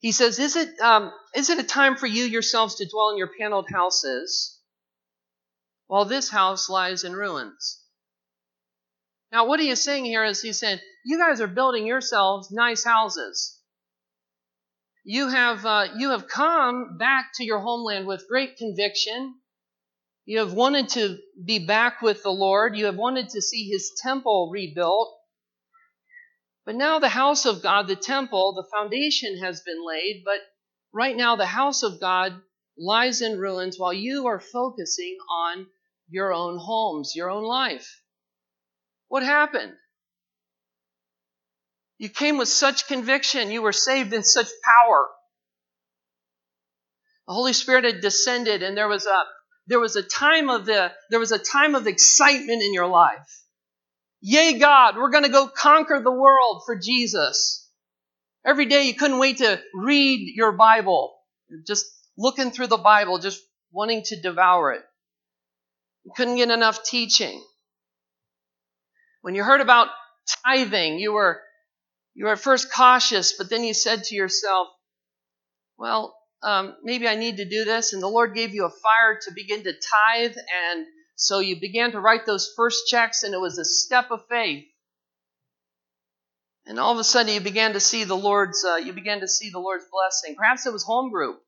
he 0.02 0.12
says, 0.12 0.40
Is 0.40 0.56
it, 0.56 0.80
um, 0.82 1.12
is 1.36 1.50
it 1.50 1.60
a 1.60 1.64
time 1.64 1.96
for 1.96 2.08
you 2.08 2.26
yourselves 2.26 2.76
to 2.76 2.90
dwell 2.90 3.12
in 3.12 3.18
your 3.18 3.32
paneled 3.40 3.68
houses 3.72 4.60
while 5.88 6.06
this 6.06 6.30
house 6.30 6.70
lies 6.70 7.04
in 7.04 7.14
ruins? 7.14 7.80
Now, 9.32 9.46
what 9.48 9.62
he 9.62 9.70
is 9.70 9.82
saying 9.82 10.06
here 10.06 10.26
is 10.26 10.42
he's 10.42 10.60
saying, 10.60 10.80
you 11.06 11.18
guys 11.18 11.40
are 11.40 11.48
building 11.48 11.86
yourselves 11.86 12.52
nice 12.52 12.84
houses. 12.84 13.58
You 15.04 15.30
have, 15.30 15.66
uh, 15.66 15.88
you 15.96 16.10
have 16.10 16.28
come 16.28 16.98
back 16.98 17.32
to 17.36 17.44
your 17.44 17.60
homeland 17.60 18.06
with 18.06 18.28
great 18.28 18.58
conviction. 18.58 19.36
You 20.26 20.40
have 20.40 20.54
wanted 20.54 20.90
to 20.90 21.18
be 21.44 21.66
back 21.66 22.02
with 22.02 22.24
the 22.24 22.32
Lord. 22.32 22.78
You 22.78 22.86
have 22.86 22.98
wanted 22.98 23.30
to 23.30 23.42
see 23.42 23.68
his 23.68 23.94
temple 24.02 24.50
rebuilt. 24.52 25.16
But 26.66 26.76
now 26.76 27.00
the 27.00 27.10
house 27.10 27.46
of 27.46 27.64
God, 27.64 27.88
the 27.88 27.96
temple, 27.96 28.54
the 28.54 28.68
foundation 28.72 29.40
has 29.40 29.62
been 29.62 29.86
laid, 29.86 30.24
but 30.24 30.40
right 30.94 31.16
now 31.16 31.36
the 31.36 31.46
house 31.46 31.84
of 31.84 32.00
God 32.00 32.40
lies 32.78 33.22
in 33.22 33.40
ruins 33.40 33.78
while 33.78 33.94
you 33.94 34.28
are 34.28 34.40
focusing 34.40 35.18
on 35.30 35.68
your 36.10 36.34
own 36.34 36.58
homes, 36.58 37.16
your 37.16 37.30
own 37.30 37.44
life. 37.44 38.02
What 39.08 39.24
happened? 39.24 39.74
You 41.98 42.10
came 42.10 42.38
with 42.38 42.48
such 42.48 42.88
conviction. 42.88 43.52
You 43.52 43.62
were 43.62 43.74
saved 43.74 44.14
in 44.14 44.24
such 44.24 44.48
power. 44.64 45.08
The 47.28 47.34
Holy 47.34 47.54
Spirit 47.54 47.86
had 47.86 48.02
descended 48.02 48.64
and 48.64 48.76
there 48.76 48.88
was 48.88 49.06
a 49.06 49.24
there 49.68 49.80
was 49.80 49.96
a 49.96 50.04
time 50.04 50.50
of 50.50 50.66
the 50.66 50.92
there 51.10 51.20
was 51.20 51.32
a 51.32 51.40
time 51.40 51.76
of 51.76 51.88
excitement 51.88 52.64
in 52.64 52.74
your 52.74 52.88
life. 52.88 53.30
Yay 54.22 54.60
God, 54.60 54.98
we're 54.98 55.10
going 55.10 55.24
to 55.24 55.30
go 55.30 55.48
conquer 55.48 56.00
the 56.04 56.12
world 56.12 56.62
for 56.66 56.78
Jesus. 56.78 57.68
Every 58.46 58.66
day 58.66 58.84
you 58.84 58.94
couldn't 58.94 59.20
wait 59.20 59.38
to 59.38 59.60
read 59.74 60.34
your 60.36 60.52
Bible. 60.52 61.14
Just 61.68 61.86
looking 62.18 62.52
through 62.52 62.68
the 62.68 62.78
Bible, 62.78 63.20
just 63.20 63.42
wanting 63.72 64.04
to 64.06 64.22
devour 64.22 64.74
it. 64.74 64.84
You 66.04 66.12
couldn't 66.16 66.38
get 66.38 66.50
enough 66.50 66.84
teaching. 66.84 67.44
When 69.22 69.36
you 69.36 69.44
heard 69.44 69.62
about 69.62 69.88
tithing, 70.46 71.00
you 71.00 71.14
were, 71.14 71.42
you 72.14 72.26
were 72.26 72.32
at 72.32 72.40
first 72.40 72.72
cautious, 72.72 73.34
but 73.38 73.50
then 73.50 73.64
you 73.64 73.74
said 73.74 74.04
to 74.06 74.16
yourself, 74.16 74.68
well, 75.78 76.16
um, 76.44 76.76
maybe 76.84 77.08
I 77.08 77.16
need 77.16 77.38
to 77.38 77.50
do 77.50 77.66
this. 77.66 77.94
And 77.94 78.02
the 78.02 78.08
Lord 78.08 78.36
gave 78.36 78.54
you 78.54 78.66
a 78.66 78.70
fire 78.70 79.20
to 79.24 79.32
begin 79.36 79.64
to 79.64 79.74
tithe. 79.74 80.36
And 80.36 80.86
so 81.22 81.40
you 81.40 81.60
began 81.60 81.92
to 81.92 82.00
write 82.00 82.26
those 82.26 82.52
first 82.56 82.88
checks, 82.88 83.24
and 83.24 83.34
it 83.34 83.40
was 83.40 83.58
a 83.58 83.66
step 83.66 84.12
of 84.12 84.28
faith. 84.28 84.66
And 86.66 86.80
all 86.80 86.94
of 86.94 87.00
a 87.00 87.04
sudden, 87.04 87.34
you 87.34 87.42
began 87.42 87.74
to 87.74 87.80
see 87.80 88.04
the 88.04 88.18
Lord's. 88.18 88.64
Uh, 88.64 88.76
you 88.76 88.94
began 88.94 89.22
to 89.22 89.28
see 89.28 89.50
the 89.50 89.60
Lord's 89.60 89.86
blessing. 89.92 90.36
Perhaps 90.36 90.66
it 90.66 90.74
was 90.74 90.84
home 90.84 91.12
group. 91.12 91.42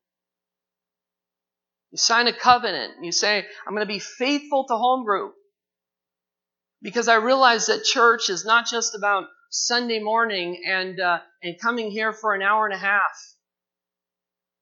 You 1.92 1.98
sign 1.98 2.26
a 2.26 2.32
covenant. 2.32 3.04
You 3.04 3.12
say, 3.12 3.46
"I'm 3.66 3.74
going 3.74 3.86
to 3.86 3.92
be 3.92 4.00
faithful 4.00 4.66
to 4.66 4.76
home 4.76 5.04
group." 5.04 5.34
because 6.84 7.08
I 7.08 7.16
realize 7.16 7.66
that 7.66 7.82
church 7.82 8.28
is 8.28 8.44
not 8.44 8.66
just 8.66 8.94
about 8.94 9.24
Sunday 9.50 10.00
morning 10.00 10.62
and 10.68 11.00
uh, 11.00 11.18
and 11.42 11.58
coming 11.60 11.90
here 11.90 12.12
for 12.12 12.34
an 12.34 12.42
hour 12.42 12.66
and 12.66 12.74
a 12.74 12.78
half. 12.78 13.33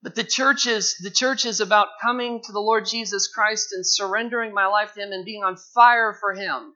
But 0.03 0.17
the 0.17 0.25
church 0.25 0.67
is 0.67 0.97
the 0.97 1.11
church 1.11 1.45
is 1.45 1.61
about 1.61 2.01
coming 2.01 2.43
to 2.43 2.53
the 2.53 2.61
Lord 2.61 2.87
Jesus 2.87 3.29
Christ 3.29 3.73
and 3.73 3.87
surrendering 3.87 4.53
my 4.53 4.67
life 4.67 4.95
to 4.95 5.01
Him 5.01 5.13
and 5.13 5.25
being 5.25 5.45
on 5.45 5.57
fire 5.57 6.13
for 6.13 6.35
Him. 6.35 6.75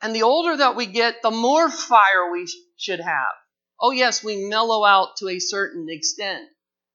And 0.00 0.14
the 0.14 0.22
older 0.22 0.56
that 0.56 0.76
we 0.76 0.86
get, 0.86 1.16
the 1.22 1.30
more 1.30 1.70
fire 1.70 2.32
we 2.32 2.48
should 2.78 3.00
have. 3.00 3.34
Oh 3.78 3.90
yes, 3.90 4.24
we 4.24 4.48
mellow 4.48 4.84
out 4.84 5.16
to 5.18 5.28
a 5.28 5.38
certain 5.38 5.86
extent. 5.90 6.48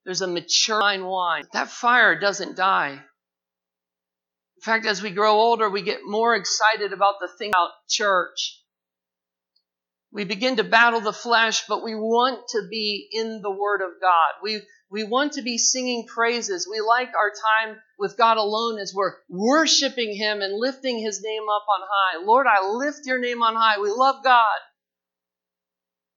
There's 0.04 0.22
a 0.22 0.26
mature 0.26 0.80
wine. 0.80 1.44
That 1.52 1.68
fire 1.68 2.18
doesn't 2.18 2.56
die. 2.56 2.92
In 2.92 4.62
fact, 4.62 4.86
as 4.86 5.02
we 5.02 5.10
grow 5.10 5.32
older, 5.32 5.68
we 5.68 5.82
get 5.82 6.00
more 6.04 6.34
excited 6.34 6.92
about 6.92 7.16
the 7.20 7.28
thing 7.38 7.50
about 7.50 7.70
church. 7.88 8.62
We 10.16 10.24
begin 10.24 10.56
to 10.56 10.64
battle 10.64 11.02
the 11.02 11.12
flesh, 11.12 11.66
but 11.68 11.84
we 11.84 11.94
want 11.94 12.48
to 12.52 12.62
be 12.70 13.06
in 13.12 13.42
the 13.42 13.50
Word 13.50 13.82
of 13.82 14.00
God. 14.00 14.42
We, 14.42 14.62
we 14.90 15.04
want 15.04 15.34
to 15.34 15.42
be 15.42 15.58
singing 15.58 16.06
praises. 16.06 16.66
We 16.66 16.80
like 16.80 17.08
our 17.08 17.30
time 17.30 17.76
with 17.98 18.16
God 18.16 18.38
alone 18.38 18.78
as 18.78 18.94
we're 18.94 19.12
worshiping 19.28 20.16
Him 20.16 20.40
and 20.40 20.58
lifting 20.58 20.98
His 20.98 21.22
name 21.22 21.42
up 21.42 21.66
on 21.68 21.86
high. 21.86 22.24
Lord, 22.24 22.46
I 22.46 22.66
lift 22.66 23.00
your 23.04 23.20
name 23.20 23.42
on 23.42 23.56
high. 23.56 23.78
We 23.78 23.90
love 23.90 24.24
God. 24.24 24.58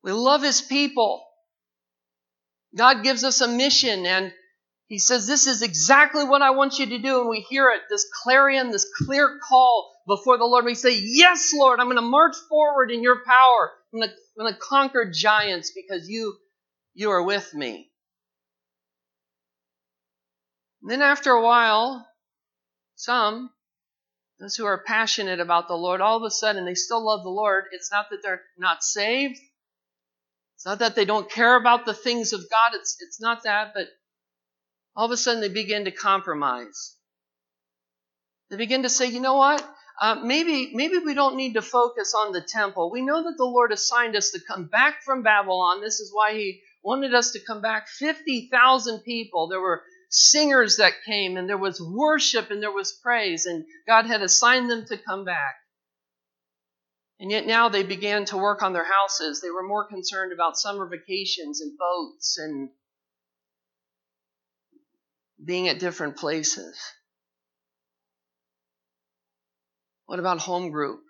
We 0.01 0.13
love 0.13 0.43
His 0.43 0.61
people. 0.61 1.21
God 2.77 3.03
gives 3.03 3.25
us 3.25 3.41
a 3.41 3.49
mission 3.49 4.05
and 4.05 4.31
he 4.87 4.97
says, 4.97 5.27
This 5.27 5.45
is 5.45 5.61
exactly 5.61 6.23
what 6.23 6.41
I 6.41 6.51
want 6.51 6.79
you 6.79 6.85
to 6.85 6.99
do. 6.99 7.19
And 7.19 7.29
we 7.29 7.41
hear 7.41 7.69
it, 7.71 7.81
this 7.89 8.05
clarion, 8.23 8.71
this 8.71 8.89
clear 9.05 9.39
call 9.45 9.91
before 10.07 10.37
the 10.37 10.45
Lord. 10.45 10.63
We 10.63 10.73
say, 10.73 10.97
Yes, 11.03 11.53
Lord, 11.53 11.81
I'm 11.81 11.87
going 11.87 11.97
to 11.97 12.01
march 12.01 12.37
forward 12.47 12.91
in 12.91 13.03
your 13.03 13.25
power. 13.25 13.71
I'm 13.93 13.99
going 13.99 14.53
to, 14.53 14.59
conquer 14.59 15.09
giants 15.11 15.71
because 15.71 16.07
you, 16.07 16.35
you 16.93 17.09
are 17.11 17.23
with 17.23 17.53
me. 17.53 17.89
And 20.81 20.91
then 20.91 21.01
after 21.01 21.31
a 21.31 21.41
while, 21.41 22.07
some, 22.95 23.49
those 24.39 24.55
who 24.55 24.65
are 24.65 24.83
passionate 24.85 25.39
about 25.39 25.67
the 25.67 25.75
Lord, 25.75 26.01
all 26.01 26.17
of 26.17 26.23
a 26.23 26.31
sudden 26.31 26.65
they 26.65 26.75
still 26.75 27.03
love 27.03 27.23
the 27.23 27.29
Lord. 27.29 27.65
It's 27.71 27.91
not 27.91 28.09
that 28.11 28.19
they're 28.23 28.41
not 28.57 28.83
saved. 28.83 29.39
It's 30.55 30.65
not 30.65 30.79
that 30.79 30.95
they 30.95 31.05
don't 31.05 31.29
care 31.29 31.55
about 31.55 31.85
the 31.85 31.93
things 31.93 32.33
of 32.33 32.41
God. 32.49 32.71
It's, 32.75 32.97
it's 32.99 33.19
not 33.19 33.43
that, 33.43 33.73
but 33.73 33.87
all 34.95 35.05
of 35.05 35.11
a 35.11 35.17
sudden 35.17 35.41
they 35.41 35.49
begin 35.49 35.85
to 35.85 35.91
compromise. 35.91 36.95
They 38.49 38.57
begin 38.57 38.83
to 38.83 38.89
say, 38.89 39.07
you 39.07 39.19
know 39.19 39.35
what? 39.35 39.67
Uh, 40.01 40.15
maybe, 40.23 40.71
maybe 40.73 40.97
we 40.97 41.13
don't 41.13 41.35
need 41.35 41.53
to 41.55 41.61
focus 41.61 42.13
on 42.15 42.31
the 42.31 42.41
temple. 42.41 42.89
We 42.89 43.01
know 43.01 43.23
that 43.23 43.37
the 43.37 43.45
Lord 43.45 43.71
assigned 43.71 44.15
us 44.15 44.31
to 44.31 44.39
come 44.39 44.67
back 44.67 45.03
from 45.03 45.23
Babylon. 45.23 45.81
This 45.81 45.99
is 45.99 46.11
why 46.13 46.33
He 46.33 46.61
wanted 46.83 47.13
us 47.13 47.31
to 47.31 47.39
come 47.39 47.61
back. 47.61 47.87
50,000 47.87 48.99
people. 48.99 49.47
There 49.47 49.59
were 49.59 49.83
singers 50.09 50.77
that 50.77 50.93
came, 51.05 51.35
and 51.35 51.49
there 51.49 51.57
was 51.57 51.81
worship, 51.81 52.49
and 52.49 52.63
there 52.63 52.71
was 52.71 52.97
praise, 53.03 53.45
and 53.45 53.65
God 53.87 54.05
had 54.05 54.21
assigned 54.21 54.69
them 54.69 54.85
to 54.85 54.97
come 54.97 55.25
back. 55.25 55.55
And 57.19 57.29
yet 57.29 57.45
now 57.45 57.67
they 57.67 57.83
began 57.83 58.23
to 58.25 58.37
work 58.37 58.63
on 58.63 58.71
their 58.71 58.85
houses. 58.85 59.41
They 59.41 59.49
were 59.49 59.67
more 59.67 59.85
concerned 59.85 60.31
about 60.31 60.57
summer 60.57 60.87
vacations 60.87 61.59
and 61.59 61.77
boats 61.77 62.37
and 62.37 62.69
being 65.43 65.67
at 65.67 65.79
different 65.79 66.17
places? 66.17 66.77
What 70.09 70.17
about 70.17 70.39
home 70.39 70.71
group? 70.71 71.01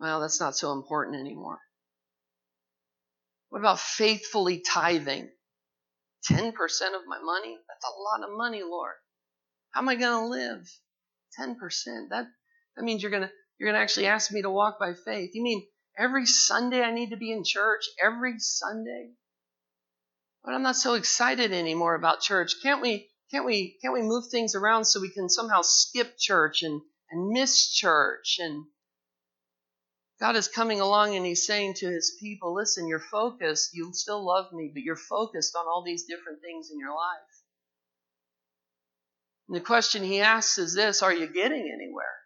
Well, 0.00 0.20
that's 0.20 0.40
not 0.40 0.56
so 0.56 0.72
important 0.72 1.20
anymore. 1.20 1.60
What 3.50 3.60
about 3.60 3.78
faithfully 3.78 4.58
tithing? 4.58 5.30
10% 6.28 6.48
of 6.48 7.06
my 7.06 7.20
money? 7.22 7.56
That's 7.68 7.84
a 7.84 8.00
lot 8.02 8.28
of 8.28 8.36
money, 8.36 8.64
Lord. 8.64 8.94
How 9.70 9.82
am 9.82 9.88
I 9.88 9.94
going 9.94 10.20
to 10.20 10.26
live? 10.26 10.68
10%. 11.38 12.08
That, 12.10 12.26
that 12.74 12.82
means 12.82 13.02
you're 13.02 13.12
going 13.12 13.22
to, 13.22 13.30
you're 13.56 13.68
going 13.68 13.78
to 13.78 13.82
actually 13.82 14.06
ask 14.06 14.32
me 14.32 14.42
to 14.42 14.50
walk 14.50 14.80
by 14.80 14.94
faith. 15.04 15.30
You 15.34 15.44
mean 15.44 15.64
every 15.96 16.26
Sunday 16.26 16.82
I 16.82 16.90
need 16.90 17.10
to 17.10 17.16
be 17.16 17.30
in 17.30 17.44
church? 17.44 17.84
Every 18.04 18.34
Sunday? 18.40 19.10
But 20.42 20.54
I'm 20.54 20.64
not 20.64 20.74
so 20.74 20.94
excited 20.94 21.52
anymore 21.52 21.94
about 21.94 22.20
church. 22.20 22.56
Can't 22.64 22.82
we, 22.82 23.10
can't 23.30 23.46
we, 23.46 23.78
can't 23.80 23.94
we 23.94 24.02
move 24.02 24.24
things 24.28 24.56
around 24.56 24.86
so 24.86 25.00
we 25.00 25.12
can 25.12 25.28
somehow 25.28 25.60
skip 25.62 26.18
church 26.18 26.64
and, 26.64 26.80
and 27.10 27.30
miss 27.30 27.68
church? 27.72 28.38
And 28.40 28.64
God 30.20 30.36
is 30.36 30.48
coming 30.48 30.80
along 30.80 31.16
and 31.16 31.24
He's 31.24 31.46
saying 31.46 31.74
to 31.78 31.88
His 31.88 32.16
people, 32.20 32.54
listen, 32.54 32.88
you're 32.88 33.00
focused. 33.00 33.70
You 33.74 33.90
still 33.92 34.24
love 34.24 34.52
me, 34.52 34.70
but 34.72 34.82
you're 34.82 34.96
focused 34.96 35.56
on 35.56 35.66
all 35.66 35.82
these 35.84 36.04
different 36.04 36.40
things 36.42 36.70
in 36.70 36.78
your 36.78 36.94
life. 36.94 37.42
And 39.48 39.56
the 39.56 39.60
question 39.60 40.02
He 40.02 40.20
asks 40.20 40.58
is 40.58 40.74
this 40.74 41.02
Are 41.02 41.12
you 41.12 41.26
getting 41.26 41.70
anywhere? 41.74 42.20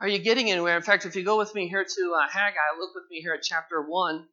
Are 0.00 0.08
you 0.08 0.18
getting 0.18 0.50
anywhere? 0.50 0.76
In 0.76 0.82
fact, 0.82 1.04
if 1.04 1.14
you 1.14 1.22
go 1.22 1.38
with 1.38 1.54
me 1.54 1.68
here 1.68 1.84
to 1.84 2.14
uh, 2.18 2.28
Haggai, 2.28 2.58
look 2.76 2.92
with 2.92 3.04
me 3.08 3.20
here 3.20 3.34
at 3.34 3.42
chapter 3.42 3.80
1. 3.80 4.26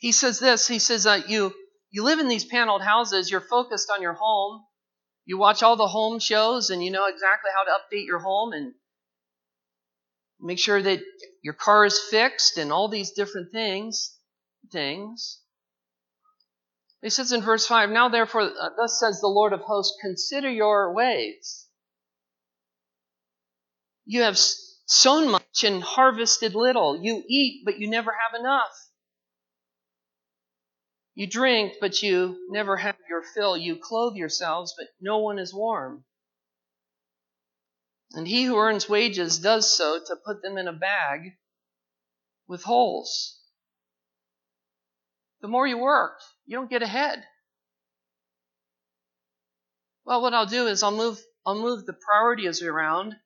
He 0.00 0.12
says 0.12 0.38
this 0.38 0.68
He 0.68 0.78
says, 0.78 1.06
uh, 1.06 1.22
you, 1.26 1.54
you 1.90 2.02
live 2.02 2.18
in 2.18 2.28
these 2.28 2.44
paneled 2.44 2.82
houses, 2.82 3.30
you're 3.30 3.40
focused 3.40 3.88
on 3.88 4.02
your 4.02 4.12
home. 4.12 4.62
You 5.24 5.38
watch 5.38 5.62
all 5.62 5.76
the 5.76 5.86
home 5.86 6.18
shows 6.18 6.70
and 6.70 6.82
you 6.82 6.90
know 6.90 7.06
exactly 7.06 7.50
how 7.54 7.64
to 7.64 7.70
update 7.70 8.06
your 8.06 8.18
home 8.18 8.52
and 8.52 8.74
make 10.40 10.58
sure 10.58 10.82
that 10.82 11.00
your 11.42 11.54
car 11.54 11.84
is 11.84 11.98
fixed 11.98 12.58
and 12.58 12.72
all 12.72 12.88
these 12.88 13.12
different 13.12 13.52
things. 13.52 14.16
Things. 14.70 15.40
He 17.02 17.10
says 17.10 17.32
in 17.32 17.42
verse 17.42 17.66
5 17.66 17.90
Now 17.90 18.08
therefore, 18.08 18.42
uh, 18.42 18.70
thus 18.76 19.00
says 19.00 19.20
the 19.20 19.26
Lord 19.26 19.52
of 19.52 19.60
hosts, 19.60 19.98
consider 20.00 20.50
your 20.50 20.94
ways. 20.94 21.66
You 24.04 24.22
have 24.22 24.38
sown 24.38 25.30
much 25.30 25.64
and 25.64 25.82
harvested 25.82 26.54
little. 26.54 27.00
You 27.02 27.22
eat, 27.28 27.62
but 27.64 27.78
you 27.78 27.88
never 27.88 28.12
have 28.12 28.38
enough. 28.38 28.70
You 31.14 31.26
drink, 31.26 31.74
but 31.80 32.02
you 32.02 32.46
never 32.48 32.76
have 32.76 32.96
your 33.08 33.22
fill. 33.22 33.56
You 33.56 33.76
clothe 33.76 34.16
yourselves, 34.16 34.74
but 34.78 34.88
no 35.00 35.18
one 35.18 35.38
is 35.38 35.52
warm. 35.52 36.04
And 38.14 38.26
he 38.26 38.44
who 38.44 38.56
earns 38.56 38.88
wages 38.88 39.38
does 39.38 39.70
so 39.70 40.00
to 40.06 40.16
put 40.16 40.42
them 40.42 40.56
in 40.56 40.68
a 40.68 40.72
bag 40.72 41.36
with 42.46 42.62
holes. 42.62 43.38
The 45.40 45.48
more 45.48 45.66
you 45.66 45.78
work, 45.78 46.20
you 46.46 46.56
don't 46.56 46.70
get 46.70 46.82
ahead. 46.82 47.24
Well, 50.04 50.22
what 50.22 50.34
I'll 50.34 50.46
do 50.46 50.66
is 50.66 50.82
I'll 50.82 50.96
move 50.96 51.20
I'll 51.44 51.60
move 51.60 51.84
the 51.86 51.92
priorities 51.92 52.62
around, 52.62 53.16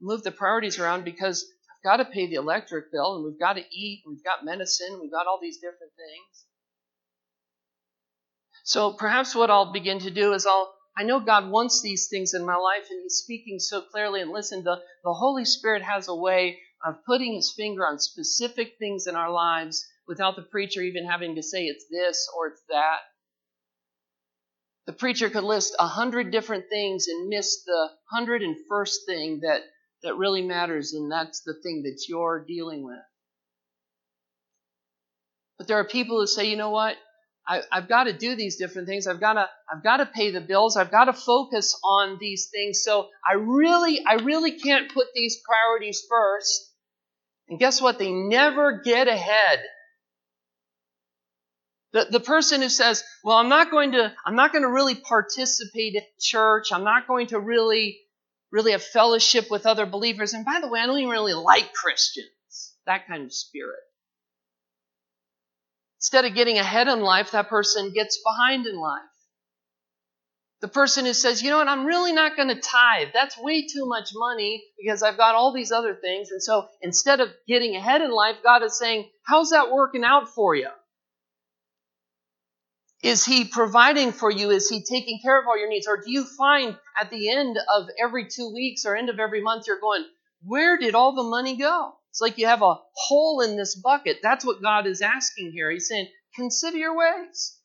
move 0.00 0.22
the 0.22 0.32
priorities 0.32 0.78
around 0.78 1.04
because 1.04 1.44
I've 1.70 1.82
got 1.82 1.96
to 1.98 2.10
pay 2.10 2.26
the 2.26 2.36
electric 2.36 2.90
bill 2.90 3.16
and 3.16 3.24
we've 3.24 3.38
got 3.38 3.54
to 3.54 3.64
eat, 3.70 4.02
and 4.04 4.14
we've 4.14 4.24
got 4.24 4.44
medicine, 4.44 4.92
and 4.92 5.00
we've 5.00 5.12
got 5.12 5.26
all 5.26 5.38
these 5.40 5.58
different 5.58 5.92
things. 5.96 6.47
So 8.68 8.92
perhaps 8.92 9.34
what 9.34 9.48
I'll 9.48 9.72
begin 9.72 9.98
to 10.00 10.10
do 10.10 10.34
is 10.34 10.44
I'll 10.44 10.74
I 10.94 11.02
know 11.02 11.20
God 11.20 11.48
wants 11.48 11.80
these 11.80 12.08
things 12.08 12.34
in 12.34 12.44
my 12.44 12.56
life 12.56 12.84
and 12.90 13.00
He's 13.02 13.14
speaking 13.14 13.58
so 13.60 13.80
clearly. 13.80 14.20
And 14.20 14.30
listen, 14.30 14.62
the, 14.62 14.76
the 15.04 15.14
Holy 15.14 15.46
Spirit 15.46 15.82
has 15.82 16.06
a 16.08 16.14
way 16.14 16.58
of 16.84 17.02
putting 17.06 17.32
His 17.32 17.50
finger 17.50 17.86
on 17.86 17.98
specific 17.98 18.74
things 18.78 19.06
in 19.06 19.16
our 19.16 19.30
lives 19.30 19.86
without 20.06 20.36
the 20.36 20.42
preacher 20.42 20.82
even 20.82 21.06
having 21.06 21.36
to 21.36 21.42
say 21.42 21.64
it's 21.64 21.86
this 21.90 22.28
or 22.36 22.48
it's 22.48 22.60
that. 22.68 22.98
The 24.86 24.92
preacher 24.92 25.30
could 25.30 25.44
list 25.44 25.74
a 25.78 25.86
hundred 25.86 26.30
different 26.30 26.64
things 26.68 27.06
and 27.08 27.30
miss 27.30 27.62
the 27.64 27.88
hundred 28.12 28.42
and 28.42 28.54
first 28.68 29.06
thing 29.06 29.40
that, 29.44 29.62
that 30.02 30.16
really 30.16 30.42
matters, 30.42 30.92
and 30.92 31.10
that's 31.10 31.40
the 31.40 31.54
thing 31.62 31.84
that 31.84 32.04
you're 32.06 32.44
dealing 32.46 32.84
with. 32.84 33.00
But 35.56 35.68
there 35.68 35.78
are 35.78 35.84
people 35.84 36.20
who 36.20 36.26
say, 36.26 36.50
you 36.50 36.56
know 36.56 36.70
what? 36.70 36.98
I, 37.48 37.62
have 37.72 37.88
got 37.88 38.04
to 38.04 38.12
do 38.12 38.36
these 38.36 38.56
different 38.56 38.86
things. 38.86 39.06
I've 39.06 39.20
got 39.20 39.34
to, 39.34 39.48
I've 39.72 39.82
got 39.82 39.96
to 39.98 40.06
pay 40.06 40.30
the 40.30 40.40
bills. 40.40 40.76
I've 40.76 40.90
got 40.90 41.06
to 41.06 41.14
focus 41.14 41.78
on 41.82 42.18
these 42.20 42.50
things. 42.52 42.82
So 42.82 43.08
I 43.26 43.34
really, 43.34 44.04
I 44.06 44.14
really 44.16 44.52
can't 44.58 44.92
put 44.92 45.06
these 45.14 45.40
priorities 45.46 46.04
first. 46.08 46.70
And 47.48 47.58
guess 47.58 47.80
what? 47.80 47.98
They 47.98 48.12
never 48.12 48.82
get 48.84 49.08
ahead. 49.08 49.60
The, 51.92 52.06
the 52.10 52.20
person 52.20 52.60
who 52.60 52.68
says, 52.68 53.02
well, 53.24 53.38
I'm 53.38 53.48
not 53.48 53.70
going 53.70 53.92
to, 53.92 54.12
I'm 54.26 54.36
not 54.36 54.52
going 54.52 54.62
to 54.62 54.70
really 54.70 54.94
participate 54.94 55.96
at 55.96 56.18
church. 56.20 56.70
I'm 56.70 56.84
not 56.84 57.06
going 57.06 57.28
to 57.28 57.40
really, 57.40 57.98
really 58.52 58.72
have 58.72 58.82
fellowship 58.82 59.50
with 59.50 59.64
other 59.64 59.86
believers. 59.86 60.34
And 60.34 60.44
by 60.44 60.60
the 60.60 60.68
way, 60.68 60.80
I 60.80 60.86
don't 60.86 60.98
even 60.98 61.10
really 61.10 61.32
like 61.32 61.72
Christians. 61.72 62.28
That 62.84 63.06
kind 63.06 63.24
of 63.24 63.32
spirit. 63.32 63.80
Instead 65.98 66.24
of 66.24 66.34
getting 66.34 66.58
ahead 66.58 66.88
in 66.88 67.00
life, 67.00 67.32
that 67.32 67.48
person 67.48 67.92
gets 67.92 68.20
behind 68.24 68.66
in 68.66 68.76
life. 68.76 69.02
The 70.60 70.68
person 70.68 71.04
who 71.04 71.12
says, 71.12 71.42
you 71.42 71.50
know 71.50 71.58
what, 71.58 71.68
I'm 71.68 71.86
really 71.86 72.12
not 72.12 72.36
going 72.36 72.48
to 72.48 72.60
tithe. 72.60 73.08
That's 73.14 73.38
way 73.38 73.66
too 73.66 73.86
much 73.86 74.10
money 74.14 74.64
because 74.78 75.02
I've 75.02 75.16
got 75.16 75.34
all 75.34 75.52
these 75.52 75.70
other 75.70 75.94
things. 75.94 76.30
And 76.30 76.42
so 76.42 76.66
instead 76.82 77.20
of 77.20 77.28
getting 77.46 77.76
ahead 77.76 78.00
in 78.00 78.10
life, 78.10 78.36
God 78.42 78.62
is 78.64 78.78
saying, 78.78 79.08
how's 79.24 79.50
that 79.50 79.70
working 79.70 80.02
out 80.04 80.28
for 80.34 80.54
you? 80.54 80.68
Is 83.02 83.24
He 83.24 83.44
providing 83.44 84.10
for 84.10 84.30
you? 84.30 84.50
Is 84.50 84.68
He 84.68 84.82
taking 84.82 85.20
care 85.22 85.40
of 85.40 85.46
all 85.46 85.58
your 85.58 85.68
needs? 85.68 85.86
Or 85.86 85.96
do 85.96 86.10
you 86.10 86.24
find 86.24 86.76
at 87.00 87.10
the 87.10 87.30
end 87.30 87.56
of 87.76 87.86
every 88.02 88.26
two 88.28 88.52
weeks 88.52 88.84
or 88.84 88.96
end 88.96 89.10
of 89.10 89.20
every 89.20 89.40
month, 89.40 89.66
you're 89.68 89.80
going, 89.80 90.04
where 90.42 90.76
did 90.76 90.96
all 90.96 91.14
the 91.14 91.22
money 91.22 91.56
go? 91.56 91.97
It's 92.10 92.20
like 92.20 92.38
you 92.38 92.46
have 92.46 92.62
a 92.62 92.78
hole 92.94 93.40
in 93.42 93.56
this 93.56 93.74
bucket. 93.76 94.18
That's 94.22 94.44
what 94.44 94.62
God 94.62 94.86
is 94.86 95.02
asking 95.02 95.52
here. 95.52 95.70
He's 95.70 95.88
saying, 95.88 96.08
consider 96.34 96.76
your 96.76 96.96
ways. 96.96 97.56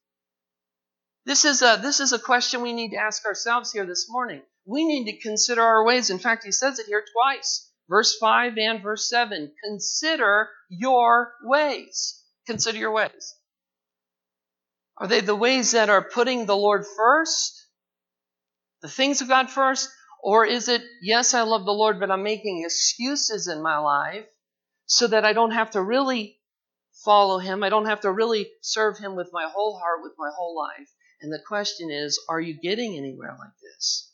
This 1.25 1.45
is 1.45 1.61
a, 1.61 1.79
this 1.81 1.99
is 1.99 2.11
a 2.11 2.19
question 2.19 2.61
we 2.61 2.73
need 2.73 2.91
to 2.91 2.97
ask 2.97 3.25
ourselves 3.25 3.71
here 3.71 3.85
this 3.85 4.07
morning. 4.09 4.41
We 4.65 4.85
need 4.85 5.05
to 5.05 5.19
consider 5.21 5.61
our 5.61 5.85
ways. 5.85 6.09
In 6.09 6.19
fact, 6.19 6.43
he 6.43 6.51
says 6.51 6.79
it 6.79 6.85
here 6.85 7.03
twice. 7.13 7.69
Verse 7.89 8.17
5 8.17 8.57
and 8.57 8.81
verse 8.83 9.09
7. 9.09 9.51
Consider 9.63 10.49
your 10.69 11.33
ways. 11.43 12.21
Consider 12.45 12.77
your 12.77 12.91
ways. 12.91 13.35
Are 14.97 15.07
they 15.07 15.21
the 15.21 15.35
ways 15.35 15.71
that 15.71 15.89
are 15.89 16.01
putting 16.01 16.45
the 16.45 16.55
Lord 16.55 16.85
first? 16.95 17.67
The 18.81 18.89
things 18.89 19.21
of 19.21 19.27
God 19.27 19.49
first? 19.49 19.89
Or 20.21 20.45
is 20.45 20.69
it, 20.69 20.81
yes, 21.01 21.33
I 21.33 21.41
love 21.41 21.65
the 21.65 21.71
Lord, 21.71 21.99
but 21.99 22.11
I'm 22.11 22.23
making 22.23 22.63
excuses 22.63 23.47
in 23.47 23.61
my 23.61 23.77
life 23.77 24.25
so 24.85 25.07
that 25.07 25.25
I 25.25 25.33
don't 25.33 25.51
have 25.51 25.71
to 25.71 25.81
really 25.81 26.39
follow 27.05 27.39
Him? 27.39 27.63
I 27.63 27.69
don't 27.69 27.85
have 27.85 28.01
to 28.01 28.11
really 28.11 28.49
serve 28.61 28.97
Him 28.97 29.15
with 29.15 29.29
my 29.31 29.47
whole 29.53 29.77
heart, 29.77 30.01
with 30.03 30.13
my 30.17 30.29
whole 30.35 30.57
life. 30.57 30.89
And 31.21 31.31
the 31.31 31.41
question 31.47 31.89
is, 31.89 32.19
are 32.29 32.41
you 32.41 32.59
getting 32.61 32.97
anywhere 32.97 33.35
like 33.39 33.53
this? 33.61 34.11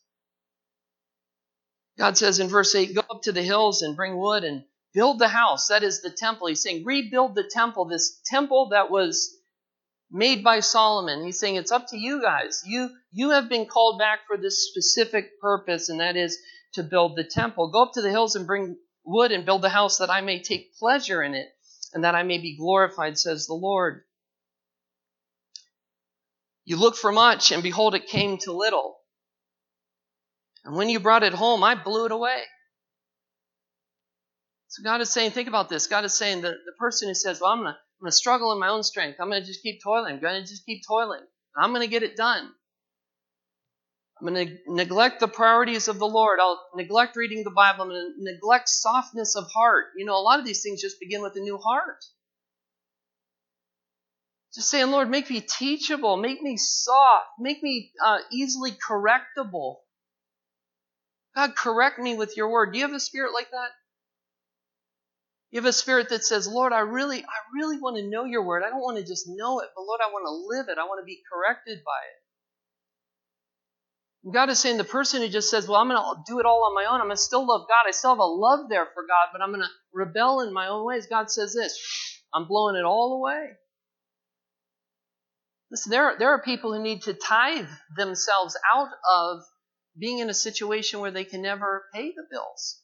God 1.97 2.17
says 2.17 2.39
in 2.39 2.47
verse 2.47 2.73
8, 2.73 2.95
Go 2.95 3.01
up 3.10 3.23
to 3.23 3.32
the 3.32 3.43
hills 3.43 3.82
and 3.82 3.95
bring 3.95 4.17
wood 4.17 4.43
and 4.43 4.63
build 4.93 5.19
the 5.19 5.27
house. 5.27 5.67
That 5.67 5.84
is 5.84 6.01
the 6.01 6.12
temple. 6.12 6.47
He's 6.47 6.62
saying, 6.62 6.86
Rebuild 6.86 7.36
the 7.36 7.49
temple, 7.51 7.86
this 7.86 8.21
temple 8.25 8.69
that 8.69 8.89
was 8.89 9.36
made 10.12 10.43
by 10.43 10.60
Solomon. 10.60 11.25
He's 11.25 11.39
saying 11.39 11.55
it's 11.55 11.71
up 11.71 11.88
to 11.89 11.97
you 11.97 12.21
guys. 12.21 12.62
You 12.65 12.89
you 13.12 13.32
have 13.32 13.49
been 13.49 13.65
called 13.65 13.99
back 13.99 14.19
for 14.27 14.38
this 14.38 14.67
specific 14.69 15.39
purpose, 15.41 15.89
and 15.89 15.99
that 15.99 16.15
is 16.15 16.38
to 16.73 16.84
build 16.84 17.15
the 17.15 17.23
temple. 17.23 17.71
Go 17.71 17.84
up 17.84 17.93
to 17.93 18.01
the 18.01 18.10
hills 18.10 18.36
and 18.36 18.47
bring 18.47 18.77
wood 19.09 19.31
and 19.31 19.45
build 19.45 19.61
the 19.61 19.69
house 19.69 19.97
that 19.97 20.09
I 20.09 20.21
may 20.21 20.41
take 20.41 20.75
pleasure 20.77 21.23
in 21.23 21.33
it, 21.33 21.47
and 21.93 22.03
that 22.03 22.15
I 22.15 22.23
may 22.23 22.37
be 22.37 22.55
glorified, 22.55 23.17
says 23.17 23.47
the 23.47 23.53
Lord. 23.55 24.03
You 26.65 26.77
look 26.77 26.95
for 26.95 27.11
much, 27.11 27.51
and 27.51 27.63
behold, 27.63 27.95
it 27.95 28.07
came 28.07 28.37
to 28.39 28.53
little. 28.53 28.97
And 30.63 30.75
when 30.75 30.89
you 30.89 30.99
brought 30.99 31.23
it 31.23 31.33
home, 31.33 31.63
I 31.63 31.73
blew 31.73 32.05
it 32.05 32.11
away. 32.11 32.43
So 34.67 34.83
God 34.83 35.01
is 35.01 35.09
saying, 35.09 35.31
think 35.31 35.47
about 35.47 35.67
this. 35.67 35.87
God 35.87 36.05
is 36.05 36.15
saying 36.15 36.41
that 36.41 36.53
the 36.65 36.73
person 36.77 37.07
who 37.07 37.15
says, 37.15 37.41
Well, 37.41 37.51
I'm 37.51 37.63
going 37.63 37.75
to 38.05 38.11
struggle 38.11 38.53
in 38.53 38.59
my 38.59 38.67
own 38.67 38.83
strength. 38.83 39.17
I'm 39.19 39.29
going 39.29 39.41
to 39.41 39.47
just 39.47 39.63
keep 39.63 39.81
toiling. 39.81 40.15
I'm 40.15 40.21
going 40.21 40.43
to 40.43 40.47
just 40.47 40.65
keep 40.65 40.83
toiling. 40.87 41.21
I'm 41.57 41.71
going 41.71 41.81
to 41.81 41.87
get 41.87 42.03
it 42.03 42.15
done. 42.15 42.51
I'm 44.21 44.27
going 44.27 44.47
to 44.47 44.58
neglect 44.67 45.21
the 45.21 45.27
priorities 45.27 45.88
of 45.88 45.97
the 45.97 46.08
Lord. 46.08 46.39
I'll 46.41 46.62
neglect 46.75 47.15
reading 47.15 47.43
the 47.43 47.51
Bible. 47.51 47.84
I'm 47.84 47.89
going 47.89 48.13
to 48.17 48.23
neglect 48.23 48.67
softness 48.67 49.36
of 49.36 49.47
heart. 49.47 49.88
You 49.95 50.05
know, 50.05 50.17
a 50.17 50.21
lot 50.21 50.39
of 50.39 50.45
these 50.45 50.62
things 50.62 50.82
just 50.82 50.99
begin 50.99 51.21
with 51.21 51.36
a 51.38 51.39
new 51.39 51.58
heart. 51.58 52.03
Just 54.53 54.69
saying, 54.69 54.91
Lord, 54.91 55.10
make 55.10 55.29
me 55.29 55.41
teachable, 55.41 56.17
make 56.17 56.41
me 56.41 56.58
soft, 56.58 57.27
make 57.39 57.63
me 57.63 57.91
uh, 58.03 58.17
easily 58.32 58.71
correctable. 58.71 59.77
God, 61.36 61.55
correct 61.55 61.99
me 61.99 62.15
with 62.17 62.36
your 62.36 62.49
word. 62.49 62.73
Do 62.73 62.79
you 62.79 62.86
have 62.86 62.95
a 62.95 62.99
spirit 62.99 63.32
like 63.34 63.51
that? 63.51 63.69
You 65.51 65.60
have 65.60 65.69
a 65.69 65.73
spirit 65.73 66.10
that 66.10 66.25
says, 66.25 66.47
Lord, 66.47 66.73
I 66.73 66.79
really, 66.79 67.19
I 67.19 67.39
really 67.55 67.79
want 67.79 67.97
to 67.97 68.10
know 68.10 68.25
your 68.25 68.43
word. 68.43 68.63
I 68.65 68.69
don't 68.69 68.82
want 68.82 68.97
to 68.97 69.05
just 69.05 69.27
know 69.27 69.60
it, 69.62 69.69
but 69.75 69.84
Lord, 69.84 69.99
I 70.03 70.12
want 70.12 70.25
to 70.25 70.58
live 70.58 70.67
it. 70.69 70.79
I 70.79 70.86
want 70.86 71.01
to 71.01 71.05
be 71.05 71.21
corrected 71.32 71.79
by 71.86 71.91
it. 71.91 72.28
God 74.34 74.49
is 74.49 74.60
saying 74.60 74.77
the 74.77 74.84
person 74.84 75.21
who 75.21 75.29
just 75.29 75.49
says, 75.49 75.67
Well, 75.67 75.79
I'm 75.79 75.88
going 75.88 76.01
to 76.01 76.23
do 76.27 76.39
it 76.39 76.45
all 76.45 76.65
on 76.65 76.75
my 76.75 76.89
own. 76.89 76.99
I'm 76.99 77.08
going 77.08 77.15
to 77.15 77.21
still 77.21 77.47
love 77.47 77.67
God. 77.69 77.88
I 77.88 77.91
still 77.91 78.12
have 78.12 78.19
a 78.19 78.23
love 78.23 78.69
there 78.69 78.86
for 78.93 79.03
God, 79.03 79.29
but 79.32 79.41
I'm 79.41 79.49
going 79.49 79.62
to 79.62 79.69
rebel 79.93 80.41
in 80.41 80.53
my 80.53 80.67
own 80.67 80.86
ways. 80.86 81.08
God 81.08 81.32
says 81.32 81.53
this 81.53 81.77
I'm 82.34 82.47
blowing 82.47 82.75
it 82.75 82.84
all 82.84 83.13
away. 83.13 83.51
Listen, 85.71 85.91
there, 85.91 86.15
there 86.17 86.29
are 86.29 86.41
people 86.41 86.73
who 86.73 86.82
need 86.82 87.03
to 87.03 87.13
tithe 87.13 87.67
themselves 87.95 88.58
out 88.73 88.89
of 89.17 89.41
being 89.97 90.19
in 90.19 90.29
a 90.29 90.34
situation 90.34 90.99
where 90.99 91.12
they 91.12 91.23
can 91.23 91.41
never 91.41 91.86
pay 91.93 92.12
the 92.12 92.23
bills. 92.29 92.82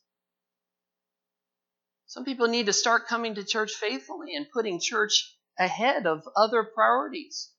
Some 2.05 2.25
people 2.25 2.47
need 2.47 2.67
to 2.67 2.73
start 2.73 3.07
coming 3.07 3.35
to 3.35 3.43
church 3.43 3.73
faithfully 3.73 4.35
and 4.35 4.45
putting 4.53 4.79
church 4.79 5.35
ahead 5.57 6.05
of 6.05 6.23
other 6.35 6.63
priorities. 6.63 7.51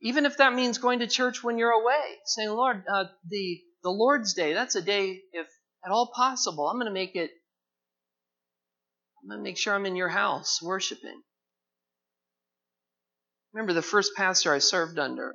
Even 0.00 0.26
if 0.26 0.36
that 0.36 0.54
means 0.54 0.78
going 0.78 1.00
to 1.00 1.06
church 1.06 1.42
when 1.42 1.58
you're 1.58 1.70
away, 1.70 2.02
saying, 2.24 2.50
Lord, 2.50 2.84
uh, 2.92 3.04
the, 3.28 3.60
the 3.82 3.90
Lord's 3.90 4.34
Day, 4.34 4.52
that's 4.54 4.76
a 4.76 4.82
day, 4.82 5.20
if 5.32 5.46
at 5.84 5.90
all 5.90 6.12
possible, 6.14 6.68
I'm 6.68 6.76
going 6.76 6.86
to 6.86 6.92
make 6.92 7.16
it, 7.16 7.30
I'm 9.22 9.28
going 9.28 9.40
to 9.40 9.44
make 9.44 9.58
sure 9.58 9.74
I'm 9.74 9.86
in 9.86 9.96
your 9.96 10.08
house 10.08 10.60
worshiping. 10.62 11.20
Remember 13.52 13.72
the 13.72 13.82
first 13.82 14.12
pastor 14.16 14.52
I 14.52 14.58
served 14.58 14.98
under, 14.98 15.34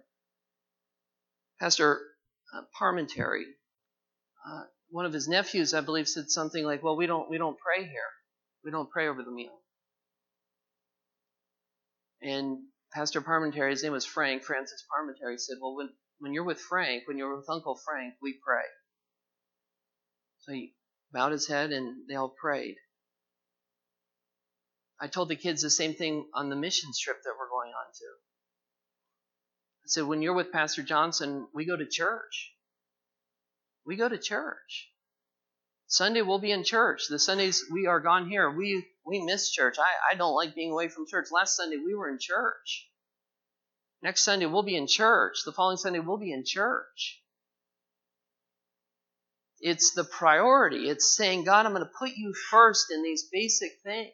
Pastor 1.59 1.99
uh, 2.55 2.61
Parmentary. 2.77 3.45
Uh, 4.47 4.63
one 4.89 5.05
of 5.05 5.13
his 5.13 5.27
nephews, 5.27 5.73
I 5.73 5.81
believe, 5.81 6.07
said 6.07 6.29
something 6.29 6.63
like, 6.63 6.83
"Well, 6.83 6.95
we 6.95 7.07
don't 7.07 7.29
we 7.29 7.37
don't 7.37 7.57
pray 7.57 7.83
here. 7.83 8.11
We 8.63 8.71
don't 8.71 8.89
pray 8.89 9.07
over 9.07 9.23
the 9.23 9.31
meal." 9.31 9.57
And 12.21 12.59
Pastor 12.93 13.21
Parmentary, 13.21 13.71
his 13.71 13.83
name 13.83 13.91
was 13.91 14.05
Frank, 14.05 14.43
Francis 14.43 14.85
Parmentary, 14.89 15.37
said, 15.37 15.57
"Well, 15.61 15.75
when 15.75 15.89
when 16.19 16.33
you're 16.33 16.43
with 16.43 16.59
Frank, 16.59 17.07
when 17.07 17.17
you're 17.17 17.35
with 17.35 17.49
Uncle 17.49 17.75
Frank, 17.75 18.15
we 18.21 18.33
pray." 18.33 18.65
So 20.39 20.53
he 20.53 20.75
bowed 21.11 21.31
his 21.31 21.47
head, 21.47 21.71
and 21.71 22.07
they 22.07 22.15
all 22.15 22.29
prayed. 22.29 22.77
I 24.99 25.07
told 25.07 25.29
the 25.29 25.35
kids 25.35 25.61
the 25.61 25.69
same 25.69 25.93
thing 25.93 26.29
on 26.33 26.49
the 26.49 26.55
mission 26.55 26.91
trip 27.01 27.17
that 27.23 27.33
we're 27.37 27.49
going 27.49 27.71
on 27.71 27.93
to. 27.93 28.05
I 29.83 29.87
said, 29.87 30.03
when 30.05 30.21
you're 30.21 30.33
with 30.33 30.51
Pastor 30.51 30.81
Johnson, 30.81 31.47
we 31.53 31.65
go 31.65 31.75
to 31.75 31.85
church 31.85 32.53
we 33.85 33.95
go 33.95 34.07
to 34.07 34.17
church. 34.17 34.91
Sunday 35.87 36.21
we'll 36.21 36.39
be 36.39 36.51
in 36.51 36.63
church. 36.63 37.07
The 37.09 37.19
Sundays 37.19 37.65
we 37.71 37.85
are 37.85 37.99
gone 37.99 38.29
here. 38.29 38.49
We 38.49 38.85
we 39.05 39.21
miss 39.23 39.51
church. 39.51 39.77
I, 39.79 40.13
I 40.13 40.15
don't 40.15 40.35
like 40.35 40.55
being 40.55 40.71
away 40.71 40.87
from 40.87 41.07
church. 41.07 41.27
Last 41.31 41.55
Sunday 41.55 41.77
we 41.77 41.93
were 41.95 42.09
in 42.09 42.19
church. 42.19 42.89
Next 44.01 44.23
Sunday 44.23 44.45
we'll 44.45 44.63
be 44.63 44.77
in 44.77 44.87
church. 44.87 45.39
The 45.45 45.51
following 45.51 45.77
Sunday 45.77 45.99
we'll 45.99 46.17
be 46.17 46.33
in 46.33 46.43
church. 46.45 47.21
It's 49.59 49.93
the 49.93 50.03
priority. 50.03 50.89
It's 50.89 51.15
saying, 51.15 51.45
God, 51.45 51.65
I'm 51.65 51.71
going 51.71 51.85
to 51.85 51.91
put 51.97 52.11
you 52.17 52.33
first 52.51 52.91
in 52.91 53.01
these 53.01 53.29
basic 53.31 53.71
things. 53.83 54.11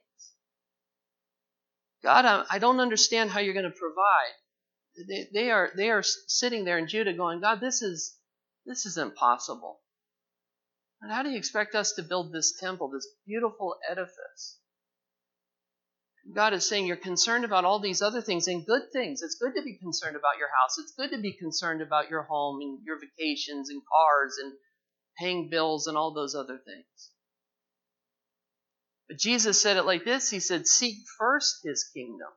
God, 2.04 2.45
I, 2.49 2.60
don't 2.60 2.80
understand 2.80 3.32
how 3.32 3.39
you're 3.39 3.56
going 3.56 3.65
to 3.65 3.71
provide. 3.71 5.08
They, 5.08 5.28
they 5.34 5.52
are 5.52 5.71
they 5.75 5.89
are 5.89 6.04
sitting 6.04 6.65
there 6.65 6.78
in 6.78 6.88
Judah 6.88 7.13
going, 7.13 7.41
God, 7.41 7.60
this 7.60 7.82
is 7.82 8.15
this 8.65 8.86
is 8.86 8.97
impossible. 8.97 9.80
And 11.02 11.12
how 11.12 11.23
do 11.23 11.30
you 11.30 11.38
expect 11.38 11.75
us 11.75 11.93
to 11.93 12.04
build 12.04 12.32
this 12.32 12.60
temple, 12.60 12.89
this 12.89 13.08
beautiful 13.25 13.75
edifice? 13.89 14.60
God 16.34 16.54
is 16.54 16.68
saying 16.68 16.86
you're 16.86 16.96
concerned 16.96 17.46
about 17.46 17.65
all 17.65 17.80
these 17.80 18.02
other 18.02 18.22
things 18.22 18.48
and 18.48 18.65
good 18.65 18.92
things. 18.94 19.22
It's 19.22 19.36
good 19.36 19.56
to 19.56 19.63
be 19.63 19.78
concerned 19.78 20.15
about 20.15 20.38
your 20.38 20.50
house. 20.62 20.78
It's 20.78 20.94
good 20.94 21.12
to 21.12 21.22
be 21.22 21.34
concerned 21.34 21.82
about 21.82 22.10
your 22.10 22.24
home 22.24 22.62
and 22.62 22.80
your 22.86 23.00
vacations 23.00 23.70
and 23.70 23.82
cars 23.86 24.38
and 24.42 24.54
paying 25.18 25.50
bills 25.50 25.88
and 25.88 25.98
all 25.98 26.13
those 26.13 26.36
other 26.36 26.58
things. 26.58 27.12
But 29.08 29.18
Jesus 29.18 29.62
said 29.62 29.78
it 29.78 29.84
like 29.84 30.06
this 30.06 30.30
He 30.30 30.39
said, 30.39 30.68
Seek 30.68 30.98
first 31.18 31.62
His 31.63 31.89
kingdom. 31.94 32.30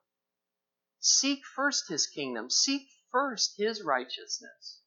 Seek 1.01 1.41
first 1.55 1.89
His 1.89 2.07
kingdom. 2.07 2.49
Seek 2.49 2.83
first 3.11 3.55
His 3.59 3.83
righteousness. 3.83 4.81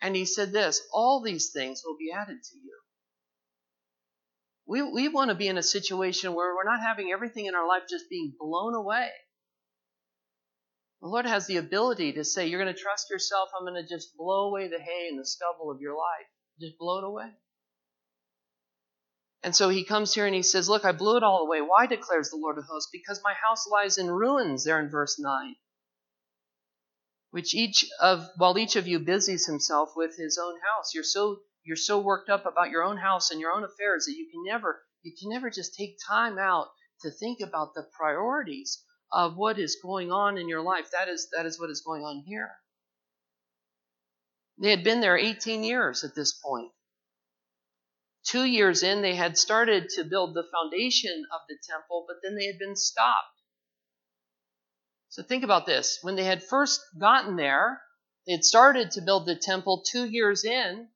And 0.00 0.14
he 0.14 0.24
said 0.24 0.52
this 0.52 0.82
all 0.92 1.20
these 1.20 1.50
things 1.50 1.82
will 1.84 1.96
be 1.98 2.12
added 2.12 2.42
to 2.42 2.56
you. 2.56 2.78
We, 4.66 4.82
we 4.82 5.08
want 5.08 5.30
to 5.30 5.36
be 5.36 5.48
in 5.48 5.58
a 5.58 5.62
situation 5.62 6.34
where 6.34 6.54
we're 6.54 6.70
not 6.70 6.82
having 6.82 7.12
everything 7.12 7.46
in 7.46 7.54
our 7.54 7.66
life 7.66 7.84
just 7.88 8.10
being 8.10 8.34
blown 8.38 8.74
away. 8.74 9.08
The 11.00 11.08
Lord 11.08 11.26
has 11.26 11.46
the 11.46 11.58
ability 11.58 12.14
to 12.14 12.24
say, 12.24 12.48
You're 12.48 12.60
going 12.60 12.74
to 12.74 12.80
trust 12.80 13.10
yourself. 13.10 13.50
I'm 13.56 13.66
going 13.66 13.80
to 13.80 13.88
just 13.88 14.16
blow 14.16 14.48
away 14.48 14.68
the 14.68 14.78
hay 14.78 15.08
and 15.08 15.18
the 15.18 15.26
stubble 15.26 15.70
of 15.70 15.80
your 15.80 15.94
life. 15.94 16.26
Just 16.60 16.78
blow 16.78 16.98
it 16.98 17.04
away. 17.04 17.30
And 19.42 19.54
so 19.54 19.68
he 19.68 19.84
comes 19.84 20.14
here 20.14 20.26
and 20.26 20.34
he 20.34 20.42
says, 20.42 20.68
Look, 20.68 20.84
I 20.84 20.92
blew 20.92 21.16
it 21.16 21.22
all 21.22 21.46
away. 21.46 21.60
Why 21.60 21.86
declares 21.86 22.30
the 22.30 22.36
Lord 22.36 22.58
of 22.58 22.64
hosts? 22.64 22.90
Because 22.90 23.20
my 23.22 23.34
house 23.34 23.68
lies 23.70 23.98
in 23.98 24.10
ruins, 24.10 24.64
there 24.64 24.80
in 24.80 24.90
verse 24.90 25.18
9 25.20 25.54
which 27.36 27.54
each 27.54 27.84
of 28.00 28.26
while 28.36 28.56
each 28.56 28.76
of 28.76 28.88
you 28.88 28.98
busies 28.98 29.44
himself 29.44 29.90
with 29.94 30.16
his 30.16 30.38
own 30.42 30.54
house 30.60 30.94
you're 30.94 31.04
so 31.04 31.36
you're 31.66 31.76
so 31.76 32.00
worked 32.00 32.30
up 32.30 32.46
about 32.46 32.70
your 32.70 32.82
own 32.82 32.96
house 32.96 33.30
and 33.30 33.40
your 33.40 33.52
own 33.52 33.64
affairs 33.64 34.06
that 34.06 34.14
you 34.16 34.28
can 34.30 34.42
never 34.44 34.82
you 35.02 35.12
can 35.18 35.30
never 35.30 35.50
just 35.50 35.74
take 35.74 35.96
time 36.08 36.38
out 36.38 36.68
to 37.02 37.10
think 37.10 37.40
about 37.40 37.74
the 37.74 37.86
priorities 37.96 38.82
of 39.12 39.36
what 39.36 39.58
is 39.58 39.78
going 39.82 40.10
on 40.10 40.38
in 40.38 40.48
your 40.48 40.62
life 40.62 40.90
that 40.92 41.08
is 41.08 41.28
that 41.36 41.46
is 41.46 41.58
what 41.60 41.70
is 41.70 41.82
going 41.84 42.02
on 42.02 42.22
here 42.26 42.50
they 44.58 44.70
had 44.70 44.84
been 44.84 45.00
there 45.00 45.18
18 45.18 45.62
years 45.62 46.02
at 46.04 46.14
this 46.14 46.32
point. 46.32 46.70
two 48.26 48.44
years 48.44 48.82
in 48.82 49.02
they 49.02 49.14
had 49.14 49.36
started 49.36 49.88
to 49.90 50.04
build 50.04 50.34
the 50.34 50.48
foundation 50.52 51.24
of 51.34 51.40
the 51.48 51.56
temple 51.68 52.04
but 52.08 52.16
then 52.22 52.36
they 52.36 52.46
had 52.46 52.58
been 52.58 52.76
stopped 52.76 53.36
so 55.16 55.22
think 55.22 55.44
about 55.44 55.64
this. 55.64 55.98
When 56.02 56.14
they 56.14 56.24
had 56.24 56.42
first 56.42 56.78
gotten 56.98 57.36
there, 57.36 57.80
they 58.26 58.32
had 58.32 58.44
started 58.44 58.90
to 58.90 59.00
build 59.00 59.24
the 59.24 59.34
temple 59.34 59.82
two 59.90 60.04
years 60.04 60.44
in. 60.44 60.88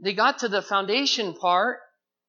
They 0.00 0.12
got 0.12 0.40
to 0.40 0.48
the 0.48 0.62
foundation 0.62 1.34
part, 1.34 1.80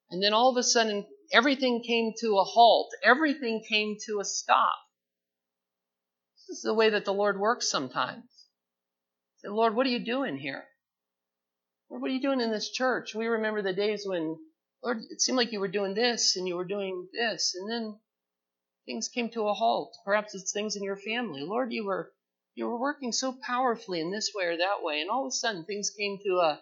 and 0.10 0.22
then 0.22 0.34
all 0.34 0.50
of 0.50 0.58
a 0.58 0.64
sudden, 0.64 1.06
everything 1.32 1.82
came 1.82 2.14
to 2.20 2.38
a 2.38 2.44
halt. 2.44 2.92
Everything 3.04 3.64
came 3.68 3.98
to 4.06 4.20
a 4.20 4.26
stop. 4.26 4.78
This 6.48 6.58
is 6.58 6.64
the 6.64 6.74
way 6.74 6.92
that 6.92 7.06
the 7.06 7.14
Lord 7.14 7.40
works 7.40 7.70
sometimes. 7.70 8.30
Say, 9.38 9.50
Lord, 9.50 9.76
what 9.76 9.88
are 9.88 9.90
you 9.90 10.06
doing 10.06 10.38
here? 10.38 10.66
Lord, 11.90 12.02
what 12.02 12.12
are 12.12 12.14
you 12.14 12.22
doing 12.22 12.42
in 12.42 12.52
this 12.52 12.70
church? 12.70 13.16
We 13.16 13.26
remember 13.26 13.62
the 13.62 13.74
days 13.74 14.06
when, 14.06 14.38
Lord, 14.84 15.00
it 15.10 15.22
seemed 15.22 15.38
like 15.38 15.52
you 15.52 15.60
were 15.60 15.68
doing 15.68 15.96
this 15.96 16.36
and 16.36 16.48
you 16.48 16.56
were 16.56 16.66
doing 16.66 17.08
this, 17.14 17.56
and 17.56 17.70
then 17.70 18.00
things 18.86 19.08
came 19.08 19.30
to 19.32 19.48
a 19.48 19.54
halt. 19.54 19.98
Perhaps 20.06 20.36
it's 20.36 20.52
things 20.52 20.76
in 20.76 20.84
your 20.84 20.98
family. 20.98 21.42
Lord, 21.42 21.74
you 21.74 21.86
were 21.86 22.14
you 22.54 22.68
were 22.68 22.80
working 22.80 23.12
so 23.12 23.34
powerfully 23.34 24.00
in 24.00 24.12
this 24.12 24.32
way 24.34 24.46
or 24.46 24.58
that 24.58 24.82
way, 24.82 25.02
and 25.02 25.10
all 25.10 25.26
of 25.26 25.30
a 25.30 25.32
sudden 25.32 25.66
things 25.66 25.90
came 25.90 26.20
to 26.24 26.38
a 26.38 26.62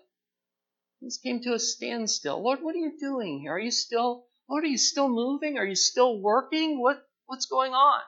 things 1.04 1.20
came 1.22 1.42
to 1.42 1.54
a 1.54 1.60
standstill. 1.60 2.42
Lord, 2.42 2.60
what 2.62 2.76
are 2.76 2.80
you 2.80 2.94
doing 2.98 3.42
here? 3.42 3.54
Are 3.54 3.60
you 3.60 3.72
still 3.72 4.26
Lord, 4.50 4.64
are 4.64 4.68
you 4.68 4.78
still 4.78 5.10
moving? 5.10 5.58
Are 5.58 5.66
you 5.66 5.76
still 5.76 6.22
working? 6.22 6.80
What 6.82 7.06
what's 7.26 7.46
going 7.46 7.74
on? 7.74 8.02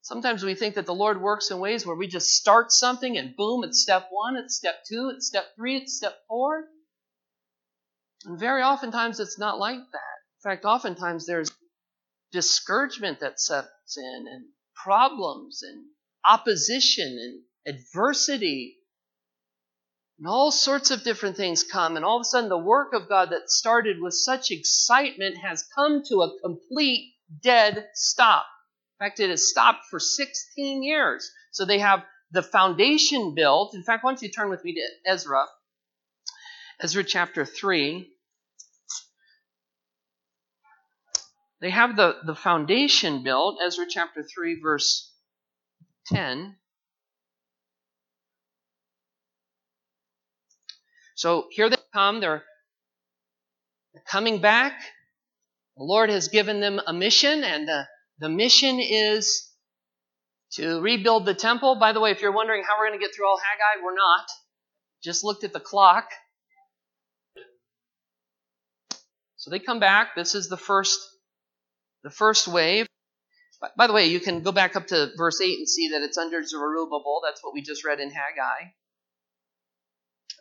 Sometimes 0.00 0.42
we 0.42 0.54
think 0.54 0.74
that 0.74 0.86
the 0.86 0.94
Lord 0.94 1.20
works 1.20 1.50
in 1.50 1.58
ways 1.60 1.86
where 1.86 1.94
we 1.96 2.08
just 2.08 2.30
start 2.30 2.72
something 2.72 3.16
and 3.16 3.36
boom, 3.36 3.62
it's 3.64 3.82
step 3.82 4.08
one, 4.10 4.36
it's 4.36 4.56
step 4.56 4.76
two, 4.88 5.12
it's 5.14 5.26
step 5.26 5.44
three, 5.54 5.76
it's 5.76 5.96
step 5.96 6.14
four. 6.26 6.64
And 8.24 8.38
very 8.38 8.62
oftentimes 8.62 9.20
it's 9.20 9.38
not 9.38 9.58
like 9.58 9.76
that. 9.76 10.18
In 10.38 10.50
fact, 10.50 10.64
oftentimes 10.64 11.26
there's 11.26 11.52
discouragement 12.32 13.20
that 13.20 13.40
sets 13.40 13.96
in, 13.96 14.24
and 14.28 14.46
problems, 14.74 15.62
and 15.62 15.84
opposition, 16.26 17.44
and 17.66 17.76
adversity. 17.76 18.81
And 20.22 20.28
all 20.28 20.52
sorts 20.52 20.92
of 20.92 21.02
different 21.02 21.36
things 21.36 21.64
come, 21.64 21.96
and 21.96 22.04
all 22.04 22.18
of 22.18 22.20
a 22.20 22.24
sudden, 22.24 22.48
the 22.48 22.56
work 22.56 22.92
of 22.92 23.08
God 23.08 23.30
that 23.30 23.50
started 23.50 24.00
with 24.00 24.14
such 24.14 24.52
excitement 24.52 25.38
has 25.38 25.68
come 25.74 26.04
to 26.04 26.22
a 26.22 26.38
complete 26.38 27.14
dead 27.42 27.88
stop. 27.94 28.46
In 29.00 29.04
fact, 29.04 29.18
it 29.18 29.30
has 29.30 29.48
stopped 29.48 29.86
for 29.90 29.98
16 29.98 30.84
years. 30.84 31.28
So 31.50 31.64
they 31.64 31.80
have 31.80 32.04
the 32.30 32.40
foundation 32.40 33.34
built. 33.34 33.74
In 33.74 33.82
fact, 33.82 34.04
why 34.04 34.12
don't 34.12 34.22
you 34.22 34.30
turn 34.30 34.48
with 34.48 34.62
me 34.62 34.74
to 34.74 35.10
Ezra? 35.10 35.44
Ezra 36.80 37.02
chapter 37.02 37.44
3. 37.44 38.08
They 41.60 41.70
have 41.70 41.96
the, 41.96 42.18
the 42.24 42.36
foundation 42.36 43.24
built, 43.24 43.58
Ezra 43.60 43.86
chapter 43.90 44.22
3, 44.22 44.60
verse 44.62 45.12
10. 46.06 46.54
So 51.22 51.46
here 51.52 51.70
they 51.70 51.76
come, 51.94 52.18
they're, 52.18 52.42
coming 54.08 54.40
back. 54.40 54.72
The 55.76 55.84
Lord 55.84 56.10
has 56.10 56.26
given 56.26 56.58
them 56.58 56.80
a 56.84 56.92
mission, 56.92 57.44
and 57.44 57.68
the, 57.68 57.86
the 58.18 58.28
mission 58.28 58.80
is 58.80 59.48
to 60.54 60.80
rebuild 60.80 61.24
the 61.24 61.34
temple. 61.34 61.76
By 61.76 61.92
the 61.92 62.00
way, 62.00 62.10
if 62.10 62.22
you're 62.22 62.32
wondering 62.32 62.64
how 62.64 62.72
we're 62.76 62.88
going 62.88 62.98
to 62.98 63.06
get 63.06 63.14
through 63.14 63.28
all 63.28 63.38
Haggai, 63.38 63.84
we're 63.84 63.94
not. 63.94 64.26
Just 65.04 65.22
looked 65.22 65.44
at 65.44 65.52
the 65.52 65.60
clock. 65.60 66.08
So 69.36 69.52
they 69.52 69.60
come 69.60 69.78
back. 69.78 70.16
This 70.16 70.34
is 70.34 70.48
the 70.48 70.56
first 70.56 70.98
the 72.02 72.10
first 72.10 72.48
wave, 72.48 72.88
by 73.76 73.86
the 73.86 73.92
way, 73.92 74.06
you 74.06 74.18
can 74.18 74.42
go 74.42 74.50
back 74.50 74.74
up 74.74 74.88
to 74.88 75.12
verse 75.16 75.40
8 75.40 75.56
and 75.56 75.68
see 75.68 75.90
that 75.90 76.02
it's 76.02 76.18
under 76.18 76.44
Zerubbabel. 76.44 77.20
That's 77.24 77.44
what 77.44 77.54
we 77.54 77.62
just 77.62 77.84
read 77.84 78.00
in 78.00 78.10
Haggai. 78.10 78.72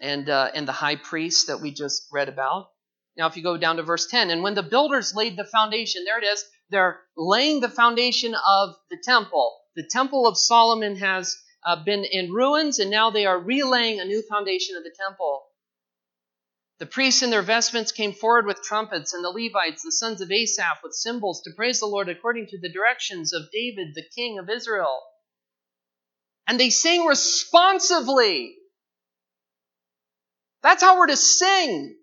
And, 0.02 0.30
uh, 0.30 0.50
and 0.54 0.68
the 0.68 0.72
high 0.74 0.96
priest 0.96 1.48
that 1.48 1.62
we 1.62 1.72
just 1.72 2.08
read 2.12 2.28
about. 2.28 2.70
Now, 3.16 3.28
if 3.28 3.38
you 3.38 3.44
go 3.44 3.56
down 3.56 3.78
to 3.78 3.84
verse 3.84 4.08
10, 4.08 4.32
and 4.32 4.42
when 4.42 4.56
the 4.56 4.64
builders 4.64 5.14
laid 5.14 5.38
the 5.38 5.46
foundation, 5.46 6.06
there 6.06 6.18
it 6.18 6.26
is, 6.26 6.44
they're 6.70 7.02
laying 7.16 7.60
the 7.60 7.70
foundation 7.70 8.34
of 8.34 8.76
the 8.90 8.98
temple. 9.04 9.58
The 9.76 9.88
temple 9.90 10.28
of 10.28 10.38
Solomon 10.38 10.96
has 10.96 11.38
uh, 11.66 11.84
been 11.84 12.04
in 12.04 12.32
ruins, 12.32 12.80
and 12.80 12.90
now 12.90 13.12
they 13.12 13.26
are 13.26 13.40
relaying 13.40 14.00
a 14.00 14.06
new 14.06 14.24
foundation 14.24 14.76
of 14.76 14.84
the 14.84 14.96
temple. 14.98 15.44
The 16.80 16.88
priests 16.88 17.22
in 17.22 17.30
their 17.30 17.44
vestments 17.44 17.92
came 17.92 18.14
forward 18.14 18.48
with 18.48 18.64
trumpets, 18.64 19.14
and 19.14 19.24
the 19.24 19.30
Levites, 19.30 19.84
the 19.84 19.92
sons 19.92 20.20
of 20.22 20.32
Asaph, 20.32 20.80
with 20.84 20.96
cymbals 20.96 21.44
to 21.44 21.52
praise 21.52 21.80
the 21.80 21.86
Lord 21.86 22.10
according 22.10 22.48
to 22.48 22.60
the 22.60 22.72
directions 22.72 23.34
of 23.34 23.52
David, 23.52 23.94
the 23.94 24.10
king 24.16 24.40
of 24.40 24.50
Israel. 24.50 25.04
And 26.48 26.60
they 26.60 26.72
sing 26.72 27.06
responsively. 27.06 28.56
That's 30.64 30.84
how 30.84 30.98
we're 30.98 31.08
to 31.08 31.18
sing. 31.18 31.96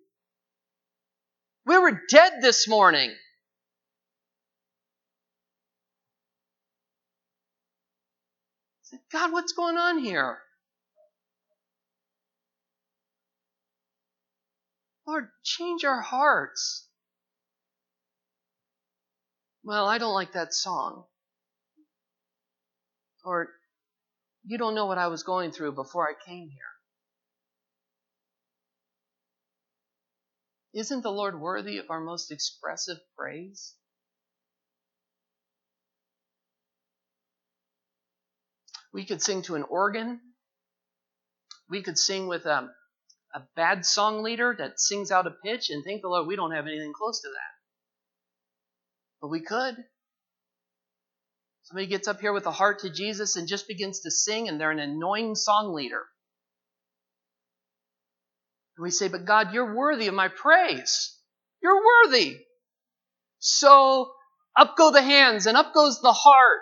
We 1.66 1.78
were 1.78 2.00
dead 2.08 2.34
this 2.40 2.66
morning. 2.66 3.14
God, 9.12 9.32
what's 9.32 9.52
going 9.52 9.76
on 9.76 9.98
here? 9.98 10.38
Lord, 15.06 15.28
change 15.42 15.84
our 15.84 16.00
hearts. 16.00 16.86
Well, 19.62 19.86
I 19.86 19.98
don't 19.98 20.14
like 20.14 20.32
that 20.32 20.54
song. 20.54 21.04
Or, 23.24 23.48
you 24.46 24.58
don't 24.58 24.74
know 24.74 24.86
what 24.86 24.98
I 24.98 25.08
was 25.08 25.22
going 25.22 25.50
through 25.52 25.72
before 25.72 26.08
I 26.08 26.14
came 26.26 26.48
here. 26.48 26.77
Isn't 30.74 31.02
the 31.02 31.10
Lord 31.10 31.40
worthy 31.40 31.78
of 31.78 31.90
our 31.90 32.00
most 32.00 32.30
expressive 32.30 32.98
praise? 33.16 33.74
We 38.92 39.04
could 39.04 39.22
sing 39.22 39.42
to 39.42 39.54
an 39.54 39.64
organ. 39.64 40.20
We 41.70 41.82
could 41.82 41.98
sing 41.98 42.26
with 42.26 42.46
um, 42.46 42.70
a 43.34 43.40
bad 43.54 43.84
song 43.84 44.22
leader 44.22 44.54
that 44.58 44.80
sings 44.80 45.10
out 45.10 45.26
of 45.26 45.42
pitch 45.42 45.70
and 45.70 45.84
thank 45.84 46.02
the 46.02 46.08
Lord 46.08 46.26
we 46.26 46.36
don't 46.36 46.52
have 46.52 46.66
anything 46.66 46.92
close 46.92 47.20
to 47.22 47.28
that. 47.28 47.54
But 49.20 49.28
we 49.28 49.40
could. 49.40 49.76
Somebody 51.64 51.86
gets 51.86 52.08
up 52.08 52.20
here 52.20 52.32
with 52.32 52.46
a 52.46 52.50
heart 52.50 52.80
to 52.80 52.90
Jesus 52.90 53.36
and 53.36 53.46
just 53.46 53.68
begins 53.68 54.00
to 54.00 54.10
sing, 54.10 54.48
and 54.48 54.58
they're 54.58 54.70
an 54.70 54.78
annoying 54.78 55.34
song 55.34 55.74
leader. 55.74 56.06
And 58.78 58.84
we 58.84 58.90
say, 58.90 59.08
But 59.08 59.24
God, 59.24 59.52
you're 59.52 59.74
worthy 59.74 60.06
of 60.06 60.14
my 60.14 60.28
praise. 60.28 61.16
You're 61.60 61.82
worthy. 61.84 62.38
So 63.40 64.12
up 64.56 64.76
go 64.76 64.92
the 64.92 65.02
hands 65.02 65.46
and 65.46 65.56
up 65.56 65.74
goes 65.74 66.00
the 66.00 66.12
heart. 66.12 66.60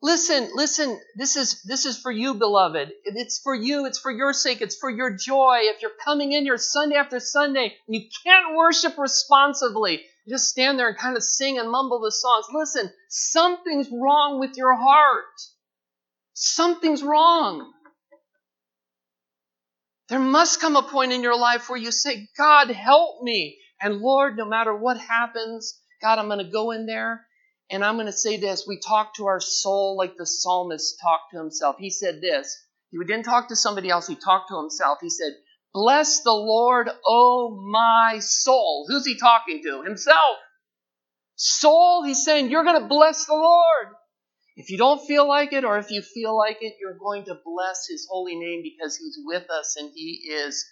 Listen, 0.00 0.50
listen, 0.54 1.00
this 1.16 1.34
is, 1.36 1.62
this 1.62 1.86
is 1.86 1.98
for 1.98 2.12
you, 2.12 2.34
beloved. 2.34 2.90
It's 3.04 3.40
for 3.42 3.54
you. 3.54 3.86
It's 3.86 3.98
for 3.98 4.12
your 4.12 4.32
sake. 4.34 4.60
It's 4.60 4.76
for 4.76 4.90
your 4.90 5.16
joy. 5.16 5.60
If 5.62 5.82
you're 5.82 5.90
coming 6.04 6.32
in 6.32 6.44
here 6.44 6.58
Sunday 6.58 6.96
after 6.96 7.18
Sunday, 7.18 7.74
and 7.88 7.96
you 7.96 8.02
can't 8.24 8.54
worship 8.54 8.98
responsively. 8.98 10.02
You 10.26 10.34
just 10.34 10.48
stand 10.48 10.78
there 10.78 10.88
and 10.88 10.98
kind 10.98 11.16
of 11.16 11.24
sing 11.24 11.58
and 11.58 11.70
mumble 11.70 12.00
the 12.00 12.12
songs. 12.12 12.46
Listen, 12.52 12.92
something's 13.08 13.88
wrong 13.90 14.38
with 14.38 14.56
your 14.56 14.76
heart. 14.76 15.24
Something's 16.34 17.02
wrong. 17.02 17.72
There 20.08 20.18
must 20.18 20.60
come 20.60 20.76
a 20.76 20.82
point 20.82 21.12
in 21.12 21.22
your 21.22 21.38
life 21.38 21.68
where 21.68 21.78
you 21.78 21.90
say, 21.90 22.28
God, 22.36 22.70
help 22.70 23.22
me. 23.22 23.58
And 23.80 24.00
Lord, 24.00 24.36
no 24.36 24.44
matter 24.44 24.74
what 24.74 24.98
happens, 24.98 25.80
God, 26.02 26.18
I'm 26.18 26.28
going 26.28 26.44
to 26.44 26.50
go 26.52 26.70
in 26.72 26.86
there 26.86 27.26
and 27.70 27.84
I'm 27.84 27.96
going 27.96 28.06
to 28.06 28.12
say 28.12 28.36
this 28.36 28.66
we 28.66 28.78
talk 28.78 29.14
to 29.14 29.26
our 29.26 29.40
soul 29.40 29.96
like 29.96 30.16
the 30.16 30.26
psalmist 30.26 30.98
talked 31.00 31.32
to 31.32 31.38
himself. 31.38 31.76
He 31.78 31.90
said 31.90 32.20
this. 32.20 32.54
He 32.90 32.98
didn't 32.98 33.24
talk 33.24 33.48
to 33.48 33.56
somebody 33.56 33.90
else, 33.90 34.06
he 34.06 34.14
talked 34.14 34.50
to 34.50 34.60
himself. 34.60 34.98
He 35.00 35.10
said, 35.10 35.32
Bless 35.72 36.22
the 36.22 36.32
Lord, 36.32 36.88
O 37.04 37.50
my 37.72 38.20
soul. 38.20 38.86
Who's 38.88 39.04
he 39.04 39.18
talking 39.18 39.62
to? 39.64 39.82
Himself. 39.82 40.36
Soul, 41.34 42.04
he's 42.04 42.24
saying, 42.24 42.50
You're 42.50 42.62
going 42.62 42.80
to 42.80 42.86
bless 42.86 43.24
the 43.26 43.34
Lord. 43.34 43.88
If 44.56 44.70
you 44.70 44.78
don't 44.78 45.04
feel 45.04 45.26
like 45.26 45.52
it, 45.52 45.64
or 45.64 45.78
if 45.78 45.90
you 45.90 46.00
feel 46.00 46.36
like 46.36 46.58
it, 46.60 46.74
you're 46.80 46.98
going 46.98 47.24
to 47.24 47.38
bless 47.44 47.86
his 47.88 48.06
holy 48.08 48.36
name 48.36 48.62
because 48.62 48.96
he's 48.96 49.18
with 49.24 49.50
us 49.50 49.74
and 49.76 49.90
he 49.94 50.30
is, 50.30 50.64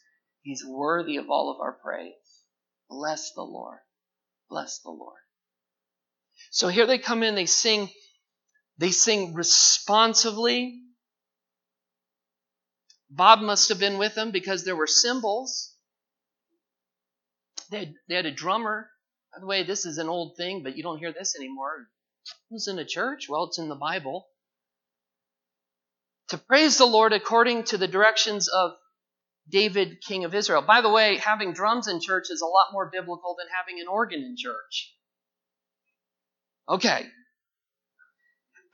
he's 0.42 0.64
worthy 0.64 1.16
of 1.16 1.29
all 1.29 1.51
of 1.51 1.61
our 1.61 1.73
praise. 1.73 2.12
Bless 2.88 3.33
the 3.33 3.42
Lord. 3.42 3.79
Bless 4.49 4.79
the 4.81 4.90
Lord. 4.90 5.18
So 6.51 6.68
here 6.68 6.87
they 6.87 6.99
come 6.99 7.23
in, 7.23 7.35
they 7.35 7.47
sing, 7.47 7.88
they 8.79 8.90
sing 8.90 9.35
responsively. 9.35 10.81
Bob 13.11 13.40
must 13.40 13.68
have 13.68 13.79
been 13.79 13.99
with 13.99 14.14
them 14.14 14.31
because 14.31 14.64
there 14.64 14.77
were 14.77 14.87
cymbals. 14.87 15.75
They 17.71 17.79
had, 17.79 17.95
they 18.09 18.14
had 18.14 18.27
a 18.27 18.31
drummer. 18.31 18.88
By 19.35 19.40
the 19.40 19.47
way, 19.47 19.62
this 19.64 19.87
is 19.87 19.99
an 19.99 20.09
old 20.09 20.37
thing, 20.37 20.62
but 20.62 20.77
you 20.77 20.83
don't 20.83 20.99
hear 20.99 21.12
this 21.12 21.35
anymore. 21.37 21.88
Who's 22.50 22.68
in 22.68 22.78
a 22.78 22.85
church? 22.85 23.28
Well, 23.28 23.44
it's 23.44 23.58
in 23.58 23.68
the 23.68 23.74
Bible. 23.74 24.26
To 26.28 26.38
praise 26.38 26.78
the 26.78 26.87
Lord 26.87 27.12
according 27.12 27.64
to 27.64 27.78
the 27.78 27.88
directions 27.88 28.48
of 28.48 28.72
David, 29.50 30.00
king 30.06 30.24
of 30.24 30.35
Israel. 30.35 30.62
By 30.62 30.80
the 30.80 30.90
way, 30.90 31.18
having 31.18 31.52
drums 31.52 31.88
in 31.88 32.00
church 32.00 32.28
is 32.30 32.42
a 32.42 32.46
lot 32.46 32.72
more 32.72 32.90
biblical 32.92 33.35
than 33.38 33.48
having 33.54 33.80
an 33.80 33.88
organ 33.88 34.20
in 34.20 34.37
church. 34.37 34.94
Okay. 36.68 37.06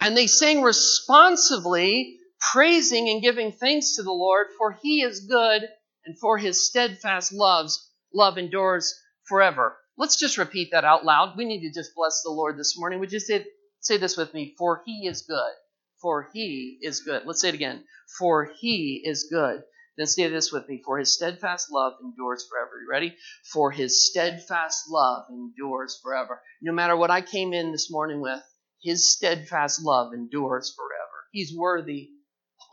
And 0.01 0.17
they 0.17 0.27
sang 0.27 0.63
responsively, 0.63 2.19
praising 2.53 3.09
and 3.09 3.23
giving 3.23 3.53
thanks 3.53 3.97
to 3.97 4.03
the 4.03 4.13
Lord, 4.13 4.49
for 4.57 4.79
he 4.83 5.03
is 5.03 5.27
good 5.29 5.63
and 6.05 6.19
for 6.19 6.39
his 6.39 6.67
steadfast 6.67 7.33
loves, 7.33 7.91
love 8.15 8.39
endures 8.39 8.95
forever. 9.27 9.77
Let's 9.99 10.17
just 10.17 10.39
repeat 10.39 10.71
that 10.71 10.85
out 10.85 11.05
loud. 11.05 11.37
We 11.37 11.45
need 11.45 11.61
to 11.63 11.73
just 11.73 11.95
bless 11.97 12.23
the 12.23 12.31
Lord 12.31 12.57
this 12.57 12.79
morning. 12.79 13.01
Would 13.01 13.13
you 13.13 13.19
say, 13.19 13.45
say 13.81 13.97
this 13.97 14.17
with 14.17 14.33
me? 14.33 14.55
For 14.57 14.81
he 14.87 15.09
is 15.09 15.23
good. 15.23 15.53
For 16.01 16.29
he 16.33 16.79
is 16.81 17.01
good. 17.01 17.23
Let's 17.27 17.41
say 17.41 17.49
it 17.49 17.57
again. 17.57 17.83
For 18.19 18.53
he 18.61 19.03
is 19.05 19.27
good. 19.29 19.65
Then 19.97 20.07
say 20.07 20.29
this 20.29 20.53
with 20.53 20.69
me. 20.69 20.81
For 20.85 20.99
his 20.99 21.13
steadfast 21.13 21.73
love 21.73 21.95
endures 22.01 22.47
forever. 22.49 22.81
You 22.81 22.89
ready? 22.89 23.17
For 23.53 23.73
his 23.73 24.09
steadfast 24.09 24.85
love 24.89 25.25
endures 25.31 25.99
forever. 26.01 26.41
No 26.63 26.73
matter 26.73 26.97
what 26.97 27.11
I 27.11 27.21
came 27.21 27.53
in 27.53 27.73
this 27.73 27.91
morning 27.91 28.21
with, 28.21 28.41
his 28.81 29.13
steadfast 29.13 29.83
love 29.83 30.13
endures 30.15 30.73
forever. 30.77 31.27
He's 31.33 31.53
worthy. 31.57 32.11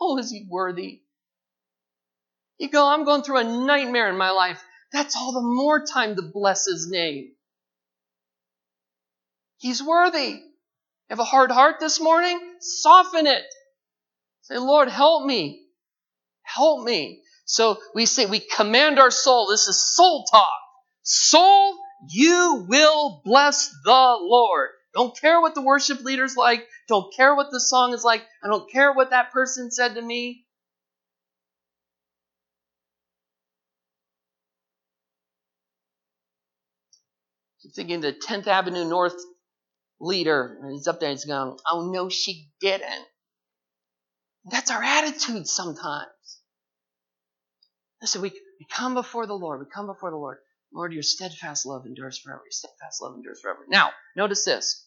Oh, 0.00 0.16
is 0.18 0.30
he 0.30 0.46
worthy? 0.48 1.02
You 2.58 2.68
go, 2.70 2.86
I'm 2.86 3.04
going 3.04 3.22
through 3.22 3.38
a 3.38 3.44
nightmare 3.66 4.08
in 4.08 4.16
my 4.16 4.30
life. 4.30 4.62
That's 4.92 5.16
all 5.16 5.32
the 5.32 5.42
more 5.42 5.84
time 5.84 6.16
to 6.16 6.22
bless 6.22 6.66
his 6.66 6.88
name. 6.90 7.32
He's 9.58 9.82
worthy. 9.82 10.40
Have 11.10 11.18
a 11.18 11.24
hard 11.24 11.50
heart 11.50 11.80
this 11.80 12.00
morning? 12.00 12.38
Soften 12.60 13.26
it. 13.26 13.44
Say, 14.42 14.58
Lord, 14.58 14.88
help 14.88 15.24
me. 15.24 15.66
Help 16.42 16.84
me. 16.84 17.22
So 17.44 17.78
we 17.94 18.06
say, 18.06 18.26
we 18.26 18.40
command 18.40 18.98
our 18.98 19.10
soul. 19.10 19.48
This 19.48 19.68
is 19.68 19.80
soul 19.80 20.24
talk. 20.30 20.48
Soul, 21.02 21.76
you 22.10 22.66
will 22.68 23.22
bless 23.24 23.70
the 23.84 24.18
Lord. 24.20 24.70
Don't 24.94 25.18
care 25.18 25.40
what 25.40 25.54
the 25.54 25.62
worship 25.62 26.02
leader's 26.02 26.36
like. 26.36 26.66
Don't 26.88 27.14
care 27.14 27.34
what 27.34 27.50
the 27.50 27.60
song 27.60 27.92
is 27.92 28.04
like. 28.04 28.24
I 28.42 28.48
don't 28.48 28.70
care 28.70 28.92
what 28.92 29.10
that 29.10 29.32
person 29.32 29.70
said 29.70 29.94
to 29.94 30.02
me. 30.02 30.45
Thinking 37.76 38.00
the 38.00 38.12
10th 38.12 38.46
Avenue 38.46 38.84
North 38.84 39.16
leader, 40.00 40.58
and 40.60 40.72
he's 40.72 40.88
up 40.88 40.98
there 40.98 41.10
and 41.10 41.16
he's 41.16 41.24
going, 41.24 41.56
Oh, 41.70 41.90
no, 41.92 42.08
she 42.08 42.48
didn't. 42.60 43.06
That's 44.50 44.70
our 44.70 44.82
attitude 44.82 45.46
sometimes. 45.46 46.06
Listen, 48.00 48.22
we, 48.22 48.30
we 48.30 48.66
come 48.70 48.94
before 48.94 49.26
the 49.26 49.34
Lord. 49.34 49.60
We 49.60 49.66
come 49.72 49.86
before 49.86 50.10
the 50.10 50.16
Lord. 50.16 50.38
Lord, 50.72 50.92
your 50.92 51.02
steadfast 51.02 51.66
love 51.66 51.86
endures 51.86 52.18
forever. 52.18 52.42
Your 52.44 52.50
steadfast 52.50 53.00
love 53.02 53.14
endures 53.14 53.40
forever. 53.40 53.60
Now, 53.68 53.90
notice 54.16 54.44
this. 54.44 54.86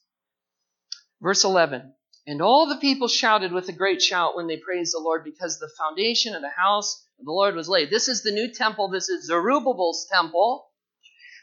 Verse 1.22 1.44
11. 1.44 1.94
And 2.28 2.42
all 2.42 2.68
the 2.68 2.78
people 2.78 3.08
shouted 3.08 3.52
with 3.52 3.70
a 3.70 3.74
great 3.74 4.02
shout 4.02 4.36
when 4.36 4.48
they 4.48 4.58
praised 4.58 4.94
the 4.94 5.00
Lord 5.00 5.24
because 5.24 5.58
the 5.58 5.72
foundation 5.78 6.36
of 6.36 6.42
the 6.42 6.50
house 6.50 7.04
of 7.20 7.26
the 7.26 7.32
Lord 7.32 7.56
was 7.56 7.68
laid. 7.68 7.90
This 7.90 8.08
is 8.08 8.22
the 8.22 8.32
new 8.32 8.54
temple. 8.54 8.90
This 8.90 9.10
is 9.10 9.26
Zerubbabel's 9.26 10.08
temple. 10.12 10.69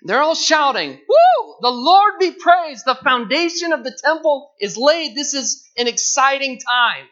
They're 0.03 0.23
all 0.23 0.35
shouting, 0.35 0.91
Woo! 0.91 1.55
The 1.61 1.71
Lord 1.71 2.15
be 2.21 2.33
praised. 2.33 2.85
The 2.85 2.95
foundation 2.95 3.73
of 3.73 3.83
the 3.83 3.99
temple 4.05 4.53
is 4.61 4.77
laid. 4.77 5.17
This 5.17 5.35
is 5.35 5.65
an 5.77 5.89
exciting 5.89 6.59
time. 6.59 7.07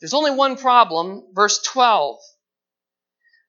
There's 0.00 0.14
only 0.14 0.30
one 0.30 0.56
problem. 0.56 1.24
Verse 1.32 1.62
12. 1.62 2.18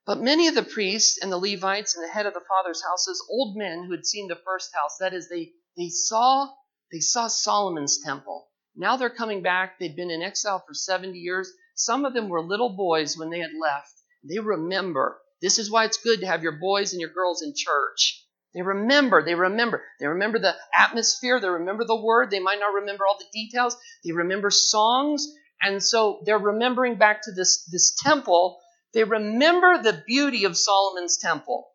But 0.05 0.19
many 0.19 0.47
of 0.47 0.55
the 0.55 0.63
priests 0.63 1.19
and 1.21 1.31
the 1.31 1.37
Levites 1.37 1.95
and 1.95 2.03
the 2.03 2.11
head 2.11 2.25
of 2.25 2.33
the 2.33 2.41
father's 2.47 2.81
houses, 2.83 3.23
old 3.29 3.55
men 3.57 3.83
who 3.85 3.91
had 3.91 4.05
seen 4.05 4.27
the 4.27 4.39
first 4.43 4.71
house, 4.73 4.97
that 4.99 5.13
is, 5.13 5.29
they, 5.29 5.51
they 5.77 5.89
saw 5.89 6.49
they 6.91 6.99
saw 6.99 7.27
Solomon's 7.27 7.99
temple. 8.03 8.49
Now 8.75 8.97
they're 8.97 9.09
coming 9.09 9.41
back. 9.41 9.79
They'd 9.79 9.95
been 9.95 10.11
in 10.11 10.21
exile 10.21 10.59
for 10.67 10.73
70 10.73 11.17
years. 11.17 11.49
Some 11.75 12.03
of 12.03 12.13
them 12.13 12.27
were 12.27 12.41
little 12.41 12.75
boys 12.75 13.17
when 13.17 13.29
they 13.29 13.39
had 13.39 13.53
left. 13.59 13.93
They 14.23 14.39
remember. 14.39 15.21
This 15.41 15.57
is 15.57 15.71
why 15.71 15.85
it's 15.85 15.97
good 15.97 16.19
to 16.19 16.27
have 16.27 16.43
your 16.43 16.59
boys 16.59 16.91
and 16.91 16.99
your 16.99 17.11
girls 17.11 17.41
in 17.41 17.53
church. 17.55 18.20
They 18.53 18.61
remember, 18.61 19.23
they 19.23 19.35
remember. 19.35 19.83
They 19.99 20.07
remember 20.07 20.39
the 20.39 20.55
atmosphere, 20.73 21.39
they 21.39 21.47
remember 21.47 21.85
the 21.85 22.01
word. 22.01 22.29
They 22.29 22.39
might 22.39 22.59
not 22.59 22.73
remember 22.73 23.05
all 23.07 23.17
the 23.17 23.25
details. 23.31 23.77
They 24.03 24.11
remember 24.11 24.49
songs. 24.49 25.27
And 25.61 25.81
so 25.81 26.21
they're 26.25 26.37
remembering 26.37 26.95
back 26.95 27.21
to 27.23 27.31
this, 27.31 27.63
this 27.71 27.95
temple. 27.95 28.59
They 28.93 29.03
remember 29.03 29.81
the 29.81 30.03
beauty 30.05 30.43
of 30.43 30.57
Solomon's 30.57 31.17
temple. 31.17 31.69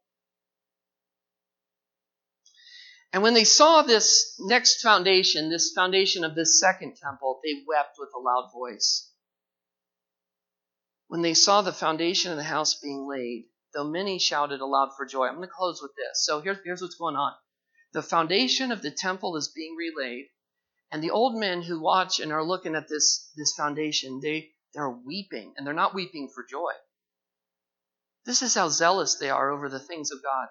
And 3.13 3.23
when 3.23 3.33
they 3.33 3.45
saw 3.45 3.81
this 3.81 4.35
next 4.41 4.83
foundation, 4.83 5.49
this 5.49 5.73
foundation 5.73 6.25
of 6.25 6.35
this 6.35 6.61
second 6.61 6.97
temple, 7.03 7.41
they 7.43 7.63
wept 7.67 7.97
with 7.99 8.11
a 8.15 8.21
loud 8.21 8.51
voice. 8.53 9.11
When 11.09 11.23
they 11.23 11.33
saw 11.33 11.63
the 11.63 11.73
foundation 11.73 12.33
of 12.33 12.37
the 12.37 12.43
house 12.43 12.75
being 12.75 13.09
laid, 13.09 13.47
though 13.77 13.85
many 13.85 14.19
shouted 14.19 14.61
aloud 14.63 14.91
for 14.97 15.05
joy. 15.05 15.27
I'm 15.27 15.37
going 15.37 15.47
to 15.47 15.55
close 15.55 15.83
with 15.83 15.93
this. 15.97 16.25
So 16.25 16.41
here's, 16.41 16.57
here's 16.65 16.81
what's 16.81 16.95
going 16.95 17.15
on. 17.15 17.33
The 17.93 18.03
foundation 18.03 18.73
of 18.73 18.81
the 18.81 18.91
temple 18.91 19.37
is 19.37 19.49
being 19.49 19.77
relayed, 19.77 20.27
and 20.91 21.03
the 21.03 21.11
old 21.11 21.39
men 21.39 21.61
who 21.61 21.79
watch 21.79 22.19
and 22.19 22.33
are 22.33 22.43
looking 22.43 22.75
at 22.75 22.89
this, 22.89 23.31
this 23.37 23.53
foundation, 23.55 24.21
they, 24.23 24.51
they're 24.73 24.89
weeping, 24.89 25.53
and 25.57 25.67
they're 25.67 25.75
not 25.75 25.95
weeping 25.95 26.31
for 26.35 26.45
joy. 26.51 26.73
This 28.25 28.41
is 28.41 28.55
how 28.55 28.69
zealous 28.71 29.17
they 29.17 29.29
are 29.29 29.51
over 29.51 29.69
the 29.69 29.79
things 29.79 30.11
of 30.11 30.23
God. 30.23 30.49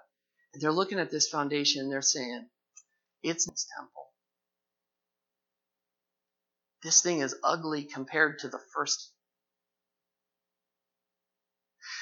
And 0.53 0.61
they're 0.61 0.71
looking 0.71 0.99
at 0.99 1.09
this 1.11 1.27
foundation 1.27 1.81
and 1.81 1.91
they're 1.91 2.01
saying, 2.01 2.47
It's 3.23 3.47
its 3.47 3.67
temple. 3.77 4.05
This 6.83 7.01
thing 7.01 7.19
is 7.19 7.35
ugly 7.43 7.83
compared 7.83 8.39
to 8.39 8.47
the 8.47 8.59
first. 8.73 9.11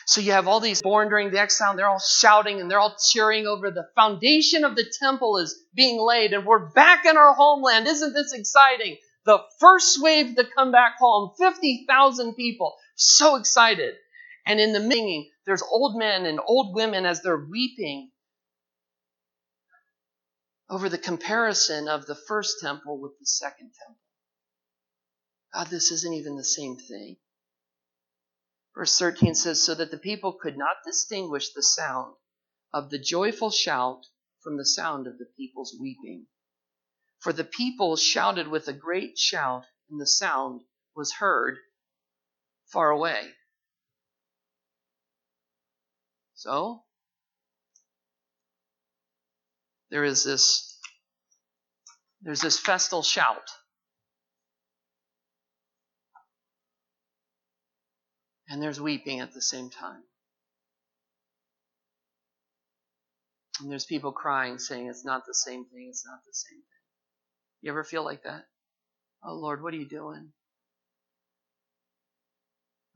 So 0.06 0.22
you 0.22 0.34
have 0.34 0.48
all 0.48 0.60
these 0.60 0.82
born 0.82 1.10
during 1.10 1.32
the 1.32 1.40
exile, 1.40 1.72
and 1.72 1.80
they're 1.80 1.88
all 1.88 2.00
shouting 2.00 2.60
and 2.60 2.70
they're 2.70 2.80
all 2.80 2.96
cheering 3.12 3.48
over 3.48 3.72
the 3.72 3.88
foundation 3.96 4.64
of 4.64 4.76
the 4.76 4.86
temple 5.02 5.38
is 5.38 5.64
being 5.74 6.00
laid, 6.00 6.34
and 6.34 6.46
we're 6.46 6.70
back 6.72 7.06
in 7.06 7.18
our 7.18 7.34
homeland. 7.34 7.88
Isn't 7.88 8.14
this 8.14 8.34
exciting? 8.34 8.98
The 9.26 9.40
first 9.60 10.02
wave 10.02 10.36
to 10.36 10.46
come 10.56 10.72
back 10.72 10.98
home, 11.00 11.32
50,000 11.38 12.36
people. 12.36 12.76
So 12.96 13.38
excited. 13.38 13.96
And 14.46 14.60
in 14.60 14.74
the 14.74 14.82
singing, 14.82 15.30
there's 15.46 15.64
old 15.64 15.98
men 15.98 16.26
and 16.26 16.40
old 16.46 16.76
women 16.76 17.06
as 17.06 17.22
they're 17.22 17.46
weeping 17.50 18.12
over 20.70 20.90
the 20.90 20.98
comparison 20.98 21.88
of 21.88 22.06
the 22.06 22.16
first 22.28 22.60
temple 22.62 23.00
with 23.00 23.14
the 23.20 23.26
second 23.26 23.72
temple. 23.80 24.02
God, 25.54 25.68
this 25.68 25.92
isn't 25.92 26.14
even 26.14 26.36
the 26.36 26.44
same 26.44 26.76
thing. 26.76 27.16
Verse 28.76 28.98
13 28.98 29.36
says, 29.36 29.64
So 29.64 29.76
that 29.76 29.92
the 29.92 29.98
people 29.98 30.34
could 30.34 30.58
not 30.58 30.78
distinguish 30.86 31.54
the 31.54 31.64
sound 31.64 32.16
of 32.74 32.90
the 32.90 33.00
joyful 33.00 33.52
shout 33.52 34.06
from 34.42 34.58
the 34.58 34.66
sound 34.66 35.08
of 35.08 35.18
the 35.18 35.28
people's 35.38 35.76
weeping. 35.80 36.26
For 37.20 37.32
the 37.32 37.44
people 37.44 37.96
shouted 37.96 38.48
with 38.48 38.68
a 38.68 38.74
great 38.74 39.18
shout, 39.18 39.66
and 39.90 40.02
the 40.02 40.08
sound 40.08 40.62
was 40.96 41.14
heard 41.14 41.58
far 42.66 42.90
away. 42.90 43.30
So, 46.34 46.84
there 49.90 50.04
is 50.04 50.24
this 50.24 50.78
there's 52.22 52.42
this 52.42 52.60
festal 52.60 53.04
shout. 53.04 53.50
And 58.50 58.62
there's 58.62 58.82
weeping 58.82 59.20
at 59.20 59.34
the 59.34 59.42
same 59.42 59.70
time. 59.70 60.04
And 63.60 63.72
there's 63.72 63.86
people 63.86 64.12
crying, 64.12 64.58
saying 64.58 64.88
it's 64.88 65.06
not 65.06 65.26
the 65.26 65.34
same 65.34 65.66
thing, 65.66 65.88
it's 65.90 66.06
not 66.06 66.20
the 66.26 66.34
same 66.34 66.60
thing. 66.60 66.82
You 67.62 67.72
ever 67.72 67.84
feel 67.84 68.04
like 68.04 68.24
that? 68.24 68.46
Oh 69.24 69.36
Lord, 69.36 69.64
what 69.64 69.74
are 69.74 69.78
you 69.78 69.88
doing? 69.88 70.30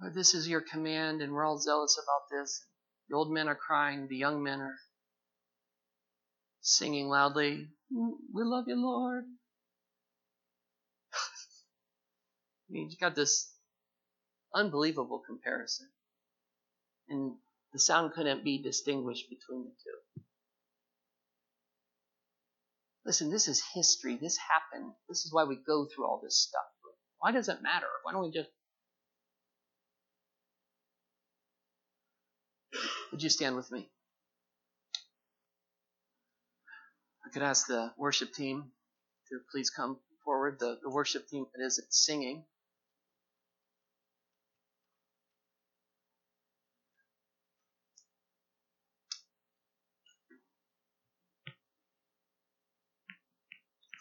Lord, 0.02 0.14
this 0.14 0.34
is 0.34 0.48
your 0.48 0.62
command, 0.62 1.22
and 1.22 1.34
we're 1.34 1.46
all 1.46 1.60
zealous 1.60 1.98
about 1.98 2.38
this. 2.38 2.66
The 3.10 3.16
old 3.16 3.32
men 3.32 3.48
are 3.48 3.56
crying, 3.56 4.08
the 4.08 4.18
young 4.18 4.44
men 4.44 4.60
are 4.60 4.76
singing 6.62 7.08
loudly, 7.08 7.70
We 7.90 8.44
love 8.44 8.66
you, 8.68 8.76
Lord. 8.76 9.24
I 11.14 11.18
mean, 12.70 12.90
you 12.92 12.98
got 13.00 13.16
this 13.16 13.50
unbelievable 14.54 15.22
comparison. 15.26 15.88
And 17.10 17.36
the 17.74 17.80
sound 17.80 18.14
couldn't 18.14 18.44
be 18.44 18.62
distinguished 18.62 19.30
between 19.30 19.64
the 19.64 19.72
two. 19.72 20.24
Listen, 23.06 23.32
this 23.32 23.48
is 23.48 23.64
history. 23.74 24.18
This 24.18 24.38
happened. 24.38 24.92
This 25.08 25.26
is 25.26 25.32
why 25.32 25.46
we 25.46 25.56
go 25.56 25.86
through 25.86 26.06
all 26.06 26.20
this 26.22 26.38
stuff. 26.38 26.66
Why 27.20 27.32
does 27.32 27.50
it 27.50 27.62
matter? 27.62 27.88
Why 28.04 28.12
don't 28.12 28.24
we 28.24 28.32
just. 28.32 28.50
Would 33.12 33.24
you 33.24 33.30
stand 33.30 33.56
with 33.56 33.72
me? 33.72 33.90
I 37.26 37.30
could 37.30 37.42
ask 37.42 37.68
the 37.68 37.92
worship 37.98 38.34
team 38.34 38.72
to 39.30 39.40
please 39.52 39.70
come 39.70 39.98
forward. 40.24 40.58
The, 40.60 40.78
the 40.82 40.90
worship 40.90 41.28
team 41.28 41.46
that 41.56 41.66
isn't 41.66 41.94
singing. 41.94 42.46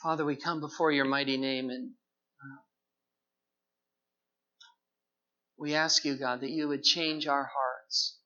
Father, 0.07 0.25
we 0.25 0.37
come 0.37 0.61
before 0.61 0.92
your 0.92 1.05
mighty 1.05 1.37
name 1.37 1.69
and 1.69 1.90
uh, 2.40 2.61
we 5.59 5.75
ask 5.75 6.05
you, 6.05 6.14
God, 6.14 6.42
that 6.42 6.51
you 6.51 6.69
would 6.69 6.85
change 6.85 7.27
our 7.27 7.51
hearts. 7.53 8.16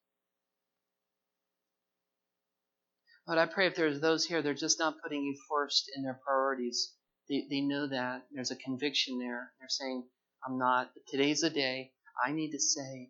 But 3.27 3.39
I 3.39 3.47
pray 3.47 3.67
if 3.67 3.77
there's 3.77 3.99
those 3.99 4.27
here, 4.27 4.43
they're 4.43 4.53
just 4.53 4.79
not 4.79 5.01
putting 5.03 5.23
you 5.23 5.35
first 5.49 5.91
in 5.97 6.03
their 6.03 6.21
priorities. 6.23 6.93
They, 7.31 7.47
they 7.49 7.63
know 7.63 7.89
that. 7.89 8.27
There's 8.31 8.51
a 8.51 8.57
conviction 8.57 9.19
there. 9.19 9.51
They're 9.59 9.71
saying, 9.71 10.05
I'm 10.47 10.59
not. 10.59 10.91
But 10.93 11.05
today's 11.09 11.41
the 11.41 11.49
day. 11.49 11.93
I 12.23 12.33
need 12.33 12.51
to 12.51 12.61
say, 12.61 13.09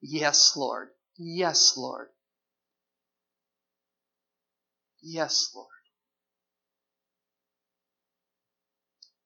Yes, 0.00 0.56
Lord. 0.56 0.88
Yes, 1.18 1.76
Lord. 1.76 2.08
Yes, 5.02 5.50
Lord. 5.54 5.68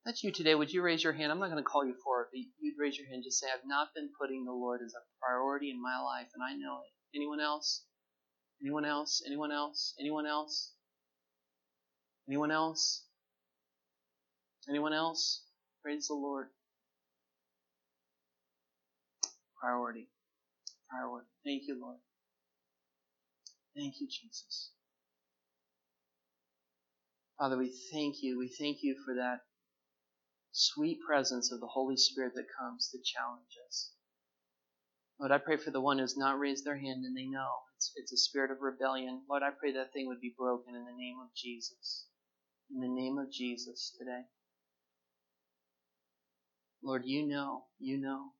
That's 0.04 0.24
you 0.24 0.32
today. 0.32 0.54
Would 0.56 0.72
you 0.72 0.82
raise 0.82 1.04
your 1.04 1.12
hand? 1.12 1.30
I'm 1.30 1.38
not 1.38 1.50
going 1.50 1.62
to 1.62 1.68
call 1.68 1.86
you 1.86 1.94
for 2.04 2.22
it, 2.22 2.28
but 2.32 2.40
you'd 2.60 2.78
raise 2.78 2.98
your 2.98 3.06
hand. 3.08 3.22
Just 3.24 3.38
say, 3.38 3.46
I've 3.52 3.66
not 3.66 3.88
been 3.94 4.10
putting 4.20 4.44
the 4.44 4.52
Lord 4.52 4.80
as 4.84 4.94
a 4.94 5.02
priority 5.24 5.70
in 5.70 5.80
my 5.80 6.00
life, 6.02 6.26
and 6.34 6.42
I 6.42 6.54
know 6.54 6.80
it. 6.82 7.16
Anyone 7.16 7.40
else? 7.40 7.84
Anyone 8.60 8.84
else? 8.84 9.22
Anyone 9.26 9.52
else? 9.52 9.94
Anyone 10.00 10.26
else? 10.26 10.72
Anyone 12.28 12.50
else? 12.50 13.04
Anyone 14.68 14.92
else? 14.92 15.44
Praise 15.82 16.08
the 16.08 16.14
Lord. 16.14 16.48
Priority. 19.60 20.08
Priority. 20.90 21.28
Thank 21.44 21.62
you, 21.68 21.80
Lord. 21.80 21.98
Thank 23.76 23.94
you, 24.00 24.08
Jesus. 24.08 24.70
Father, 27.38 27.56
we 27.56 27.72
thank 27.92 28.16
you. 28.22 28.38
We 28.38 28.48
thank 28.48 28.78
you 28.82 28.96
for 29.04 29.14
that 29.14 29.40
sweet 30.52 31.00
presence 31.06 31.52
of 31.52 31.60
the 31.60 31.68
Holy 31.68 31.96
Spirit 31.96 32.34
that 32.36 32.46
comes 32.60 32.90
to 32.90 32.98
challenge 33.04 33.56
us. 33.68 33.92
Lord, 35.20 35.32
I 35.32 35.38
pray 35.38 35.56
for 35.56 35.70
the 35.70 35.80
one 35.80 35.98
who's 35.98 36.16
not 36.16 36.38
raised 36.40 36.64
their 36.64 36.78
hand 36.78 37.04
and 37.04 37.16
they 37.16 37.26
know 37.26 37.50
it's, 37.76 37.92
it's 37.96 38.12
a 38.12 38.16
spirit 38.16 38.50
of 38.50 38.58
rebellion. 38.62 39.22
Lord, 39.30 39.42
I 39.42 39.50
pray 39.50 39.72
that 39.74 39.92
thing 39.92 40.08
would 40.08 40.20
be 40.20 40.34
broken 40.36 40.74
in 40.74 40.84
the 40.84 40.96
name 40.96 41.18
of 41.22 41.28
Jesus. 41.36 42.06
In 42.74 42.80
the 42.80 42.88
name 42.88 43.18
of 43.18 43.32
Jesus 43.32 43.94
today. 43.98 44.22
Lord, 46.82 47.02
you 47.06 47.26
know, 47.26 47.64
you 47.78 47.98
know. 47.98 48.32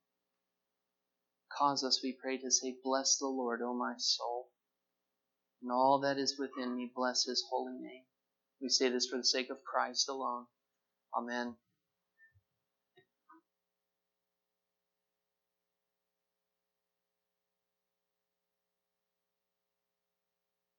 Cause 1.56 1.84
us, 1.84 2.00
we 2.02 2.16
pray, 2.20 2.38
to 2.38 2.50
say, 2.50 2.76
Bless 2.84 3.18
the 3.18 3.26
Lord, 3.28 3.60
O 3.62 3.74
my 3.74 3.94
soul, 3.98 4.48
and 5.62 5.72
all 5.72 6.00
that 6.00 6.18
is 6.18 6.38
within 6.38 6.76
me, 6.76 6.92
bless 6.94 7.24
his 7.24 7.44
holy 7.50 7.78
name. 7.78 8.04
We 8.60 8.68
say 8.68 8.88
this 8.90 9.08
for 9.08 9.18
the 9.18 9.24
sake 9.24 9.50
of 9.50 9.58
Christ 9.64 10.08
alone. 10.08 10.46
Amen. 11.16 11.56